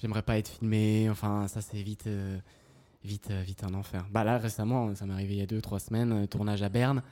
[0.00, 1.08] J'aimerais pas être filmé.
[1.10, 2.08] Enfin ça c'est vite
[3.04, 4.04] vite vite un enfer.
[4.12, 7.02] Bah là récemment ça m'est arrivé il y a deux trois semaines tournage à Berne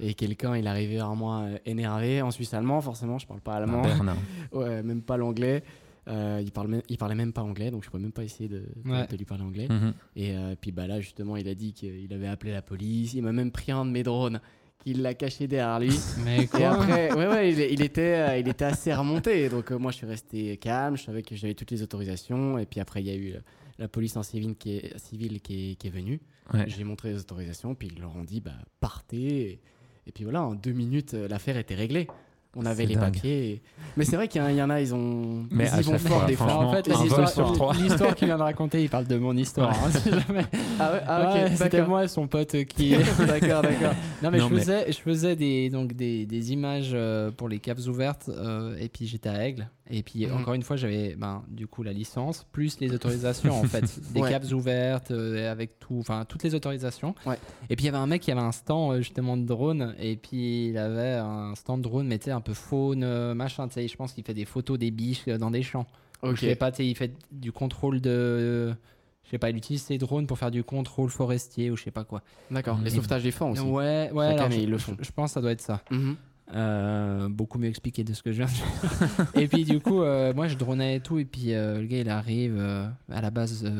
[0.00, 3.54] et quelqu'un il est arrivé vers moi énervé en suisse allemand forcément je parle pas
[3.54, 4.16] allemand Ah, Bernard.
[4.52, 5.62] ouais même pas l'anglais.
[6.10, 8.48] Euh, il, parle même, il parlait même pas anglais, donc je pouvais même pas essayer
[8.48, 9.06] de, de- Ouais.
[9.06, 9.68] de lui parler anglais.
[9.70, 9.94] Mhm.
[10.16, 13.14] Et euh, puis bah là, justement, il a dit qu'il avait appelé la police.
[13.14, 14.40] Il m'a même pris un de mes drones,
[14.84, 15.96] qu'il l'a caché derrière lui.
[16.24, 19.48] Mais Et quoi après, ouais, ouais, il, il était, euh, il était assez remonté.
[19.48, 20.96] Donc moi, je suis resté calme.
[20.96, 22.58] Je savais que j'avais toutes les autorisations.
[22.58, 23.34] Et puis après, il y a eu
[23.78, 26.20] la police en civil qui est, civile qui est, qui est venue.
[26.52, 26.64] Ouais.
[26.66, 27.74] J'ai montré les autorisations.
[27.76, 29.40] Puis ils leur ont dit, bah, partez.
[29.52, 29.60] Et,
[30.06, 32.08] et puis voilà, en deux minutes, l'affaire était réglée.
[32.56, 33.14] On avait les dingue.
[33.14, 33.48] papiers.
[33.50, 33.62] et-
[33.96, 35.44] Mais c'est vrai qu'il y, en a- il y en a, ils ont.
[35.52, 36.52] Mais ils à y vont fort des fois.
[36.56, 39.70] en fait, l'histoire qu'il vient de raconter, il parle de mon histoire.
[39.70, 40.44] hein, si jamais.
[40.80, 42.90] Ah ouais, ah, ok, C'était moi, son pote qui.
[43.18, 43.94] d'accord, d'accord.
[44.22, 47.48] Non mais Non, je mais- faisais, je faisais des, donc des, des images euh, pour
[47.48, 50.36] les caps ouvertes euh, et puis j'étais à Aigle Et puis Mhm.
[50.36, 53.82] encore une fois, j'avais ben, du coup la licence plus les autorisations en fait,
[54.14, 54.30] des Ouais.
[54.30, 57.14] caps ouvertes euh, avec tout, enfin toutes les autorisations.
[57.26, 57.38] Ouais.
[57.68, 59.94] Et puis il y avait un mec qui avait un stand euh, justement de drone
[59.98, 63.34] et puis il avait un stand de drone mais tu sais un peu faune euh,
[63.34, 65.86] machin, tu sais, je pense qu'il fait des photos des biches dans des champs.
[66.22, 66.36] Ok.
[66.36, 68.74] Je sais pas, tu sais, il fait du contrôle de
[69.24, 71.90] je sais pas, il utilise ses drones pour faire du contrôle forestier ou je sais
[71.92, 72.22] pas quoi.
[72.50, 72.78] D'accord.
[72.82, 73.62] Les Et- sauvetages des fonds aussi.
[73.62, 74.96] Ouais, ouais, alors je, ils le font.
[75.00, 75.82] je pense que ça doit être ça.
[75.90, 76.16] Mhm.
[76.54, 79.26] Euh, beaucoup mieux expliqué de ce que je viens de dire.
[79.40, 81.98] et puis du coup, euh, moi je dronais et tout, et puis euh, le gars
[81.98, 82.60] il arrive
[83.10, 83.70] à la base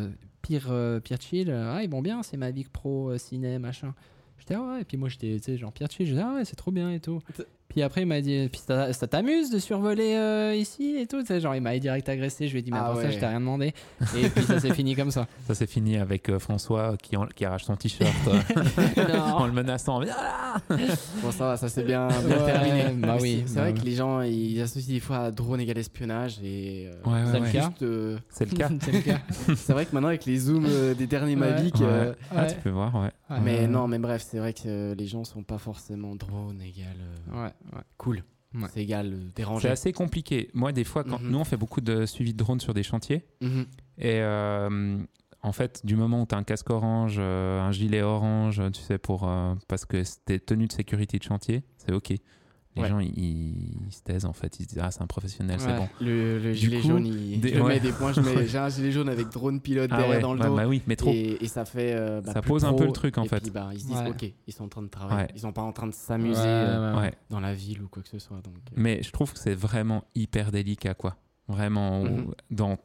[0.42, 1.50] pire, pire chill.
[1.50, 3.94] ah, ils vont bien, c'est Mavic Pro, ciné, machin.
[4.38, 6.56] J'étais ah ouais, et puis moi j'étais genre pire chill, je disais ah ouais, c'est
[6.56, 7.20] trop bien et tout.
[7.70, 11.20] Puis après il m'a dit, puis ça, ça t'amuse de survoler euh, ici et tout,
[11.20, 13.10] tu sais, genre il m'a direct agressé, je lui ai dit mais Ah pour ça
[13.10, 13.72] je t'ai rien demandé.
[14.18, 15.26] Et puis ça s'est fini comme ça.
[15.46, 19.52] Ça s'est fini avec euh, François qui, en- qui arrache son t-shirt euh, en le
[19.52, 20.00] menaçant.
[20.00, 20.60] Là
[21.22, 22.84] Bon, ça va, ça s'est bien, bien Ouais, terminé.
[22.98, 23.80] bah oui, C'est bah vrai oui.
[23.80, 26.88] que les gens, ils associent des fois drone égale espionnage et.
[26.88, 27.66] euh, Ouais, ouais, C'est le cas.
[27.68, 28.56] juste, euh, C'est le
[29.00, 29.18] cas.
[29.56, 31.50] c'est vrai que maintenant, avec les zooms euh, des derniers Ouais.
[31.50, 31.74] Mavic.
[31.76, 32.12] Ouais.
[32.34, 32.46] Ah, Ouais.
[32.54, 33.10] tu peux voir, ouais.
[33.30, 33.40] Ouais.
[33.44, 36.96] Mais non, mais bref, c'est vrai que euh, les gens sont pas forcément drone égale
[37.32, 37.80] euh, Ouais, ouais.
[37.96, 38.22] cool.
[38.54, 38.68] Ouais.
[38.72, 40.50] C'est égal euh, C'est assez compliqué.
[40.54, 41.30] Moi, des fois, quand Mhm.
[41.30, 43.24] nous, on fait beaucoup de suivi de drone sur des chantiers.
[43.40, 43.66] Mhm.
[43.98, 44.98] Et euh,
[45.42, 48.80] en fait, du moment où tu as un casque orange, euh, un gilet orange, tu
[48.82, 52.12] sais, pour, euh, parce que c'était tenue de sécurité de chantier, c'est OK.
[52.76, 52.88] Les Ouais.
[52.88, 54.60] gens, ils, ils se taisent, en fait.
[54.60, 55.88] Ils se disent, ah, c'est un professionnel, c'est bon.
[56.00, 57.68] Le, gilet coup, jaune, il, des- je ouais.
[57.74, 58.12] mets des points.
[58.12, 60.54] je mets- J'ai un gilet jaune avec drone pilote Ah derrière ouais, dans le dos.
[60.54, 61.10] bah oui, mais trop.
[61.10, 61.94] Et, et ça fait.
[61.96, 63.40] euh, bah, Ça plus pose un peu le truc, en Et fait.
[63.40, 64.10] puis, bah, ils se disent, Ouais.
[64.10, 65.22] ok, ils sont en train de travailler.
[65.22, 65.28] Ouais.
[65.34, 67.14] Ils sont pas en train de s'amuser Ouais, euh, ouais, Ouais.
[67.28, 68.36] dans la ville ou quoi que ce soit.
[68.36, 71.16] Donc, euh, Mais je trouve que c'est vraiment hyper délicat, quoi.
[71.48, 72.32] Vraiment, Mhm.
[72.52, 72.78] dans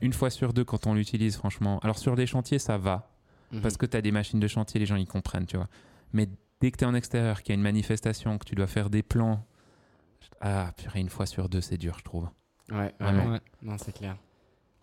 [0.00, 1.80] une fois sur deux, quand on l'utilise, franchement.
[1.82, 3.10] Alors, sur des chantiers, ça va.
[3.50, 3.60] mhm.
[3.60, 5.68] Parce que tu as des machines de chantier, les gens, ils comprennent, tu vois.
[6.12, 6.28] Mais
[6.60, 8.90] dès que tu es en extérieur, qu'il y a une manifestation, que tu dois faire
[8.90, 9.44] des plans,
[10.40, 12.28] ah, purée, une fois sur deux, c'est dur, je trouve.
[12.70, 13.32] Ouais, Vraiment.
[13.32, 13.40] Ouais.
[13.62, 14.16] Non, c'est clair.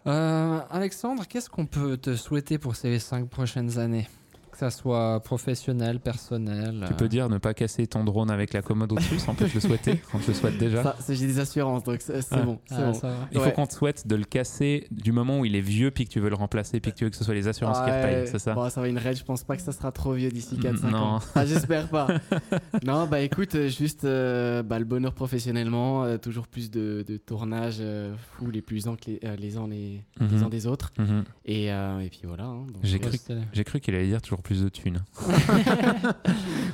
[0.08, 4.08] Euh, Alexandre, qu'est-ce qu'on peut te souhaiter pour ces cinq prochaines années?
[4.52, 6.84] Que ça soit professionnel, personnel.
[6.88, 9.48] Tu euh, peux dire ne pas casser ton drone avec la commode au-dessus, sans peut
[9.48, 10.02] te le souhaiter.
[10.14, 10.96] On te le souhaite déjà.
[11.10, 12.42] J'ai des assurances, donc c'est Ah.
[12.42, 12.60] bon.
[12.70, 12.94] ah, bon.
[12.94, 13.16] ça va.
[13.32, 13.54] Il faut Ouais.
[13.54, 16.20] qu'on te souhaite de le casser du moment où il est vieux, puis que tu
[16.20, 18.28] veux le remplacer, puis que tu veux que ce soit les assurances qui Ouais, repayent,
[18.28, 20.30] c'est ça Bon, ça va une raid, je pense pas que ça sera trop vieux
[20.30, 20.98] d'ici 4-5 Non.
[20.98, 21.20] ans.
[21.36, 22.08] Ah, j'espère pas.
[22.84, 27.18] non, bah écoute, euh, juste euh, bah, le bonheur professionnellement, euh, toujours plus de, de
[27.18, 30.44] tournages euh, fous les plus ans que les, euh, les uns les, les Mhm.
[30.44, 30.92] uns des autres.
[30.98, 31.24] Mhm.
[31.46, 32.44] Et, euh, et puis voilà.
[32.46, 33.18] hein, J'ai cru-
[33.66, 35.04] cru qu'il allait dire toujours plus de thunes.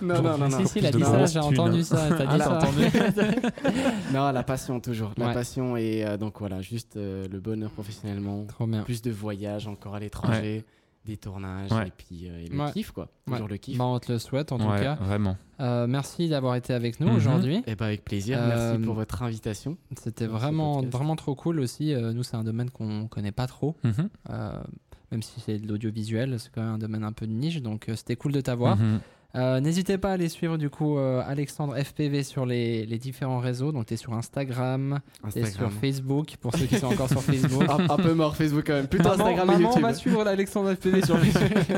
[0.01, 0.59] Non, non, non, non.
[0.59, 2.07] Si, si, il a dit ça, j'ai entendu ça.
[2.09, 2.57] T'as Ah, dit là, ça.
[2.57, 2.81] entendu.
[4.13, 5.11] non, la passion toujours.
[5.17, 5.33] La Ouais.
[5.33, 8.45] passion et euh, donc voilà, juste euh, le bonheur professionnellement.
[8.45, 8.83] Trop bien.
[8.83, 10.65] Plus de voyages encore à l'étranger,
[11.05, 11.87] des tournages Ouais.
[11.87, 12.71] et puis euh, et le Ouais.
[12.71, 13.09] kiff quoi.
[13.27, 13.33] Ouais.
[13.33, 13.77] Toujours le kiff.
[13.77, 14.95] Bah, on te le souhaite en tout cas.
[14.95, 15.35] vraiment.
[15.59, 17.15] Euh, merci d'avoir été avec nous Mhm.
[17.15, 17.63] aujourd'hui.
[17.65, 18.37] Et bah avec plaisir.
[18.39, 19.77] Euh, Merci pour votre invitation.
[19.99, 21.93] C'était vraiment, vraiment trop cool aussi.
[21.93, 23.75] Euh, nous, c'est un domaine qu'on connaît pas trop.
[23.83, 24.09] Mhm.
[24.29, 24.51] Euh,
[25.11, 27.61] même si c'est de l'audiovisuel, c'est quand même un domaine un peu de niche.
[27.61, 28.77] Donc, euh, c'était cool de t'avoir.
[28.77, 28.99] Mhm.
[29.35, 33.39] Euh, N'hésitez pas à aller suivre du coup euh, Alexandre FPV sur les, les différents
[33.39, 33.71] réseaux.
[33.73, 35.71] Donc, tu es sur Instagram, tu es sur Instagram.
[35.79, 37.63] Facebook pour ceux qui sont encore sur Facebook.
[37.69, 38.87] un, un peu mort Facebook quand même.
[38.87, 39.81] Plutôt Maman- Instagram et maman YouTube.
[39.83, 41.77] va suivre l'Alexandre FPV sur Facebook.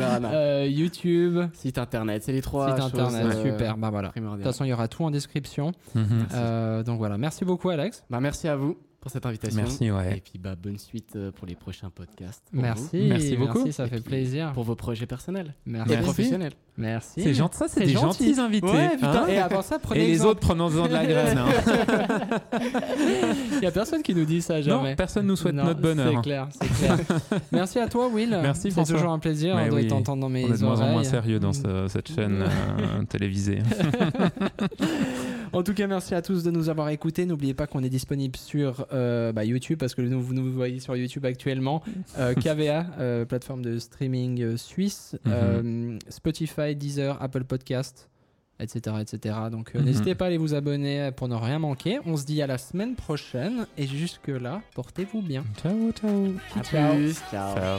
[0.00, 0.30] non, non.
[0.32, 3.76] Euh, YouTube, Site internet, c'est les trois site choses internet, euh, super.
[3.76, 4.08] Bah voilà.
[4.16, 5.72] De toute façon, il y aura tout en description.
[5.94, 6.04] Mhm.
[6.34, 8.04] Euh, donc voilà, merci beaucoup Alex.
[8.10, 9.60] Bah, merci à vous pour cette invitation.
[9.60, 10.16] Merci, ouais.
[10.16, 12.42] Et puis bah, bonne suite euh, pour les prochains podcasts.
[12.54, 13.70] Merci, Merci beaucoup.
[13.70, 14.52] ça Et fait plaisir.
[14.54, 15.90] Pour vos projets personnels Merci.
[15.92, 16.04] et Merci.
[16.06, 16.52] professionnels.
[16.78, 17.22] Merci.
[17.22, 18.28] C'est gentil, ça, c'est des gentil.
[18.28, 18.66] gentils invités.
[18.66, 19.24] Ouais, putain.
[19.24, 19.26] hein.
[19.28, 21.36] et avant ça, prenez Et les autres, prenons-en de la graine.
[21.38, 21.46] hein.
[23.52, 24.90] Il y a personne qui nous dit ça jamais.
[24.90, 26.10] Non, personne nous souhaite Non, notre bonheur.
[26.16, 26.96] C'est clair, c'est clair.
[27.52, 28.30] Merci à toi, Will.
[28.42, 29.86] Merci, C'est toujours un plaisir oui.
[29.86, 32.42] t'entendre dans mes On est de moins en moins sérieux dans ce- cette chaîne
[32.80, 33.58] euh, télévisée.
[35.52, 37.26] En tout cas, merci à tous de nous avoir écoutés.
[37.26, 40.80] N'oubliez pas qu'on est disponible sur euh, bah, YouTube parce que nous, vous nous voyez
[40.80, 41.82] sur YouTube actuellement.
[42.18, 45.16] Euh, KVA, euh, plateforme de streaming euh, suisse.
[45.24, 45.32] Mhm.
[45.34, 48.08] Euh, Spotify, Deezer, Apple Podcast,
[48.60, 48.96] etc.
[49.00, 49.36] etc.
[49.50, 49.84] Donc euh, Mhm.
[49.84, 51.98] n'hésitez pas à aller vous abonner pour ne rien manquer.
[52.06, 53.66] On se dit à la semaine prochaine.
[53.78, 55.44] Et jusque-là, portez-vous bien.
[55.62, 56.34] Ciao, ciao.
[56.56, 56.94] À Ciao.
[56.94, 57.14] plus.
[57.30, 57.56] Ciao.
[57.56, 57.78] Ciao.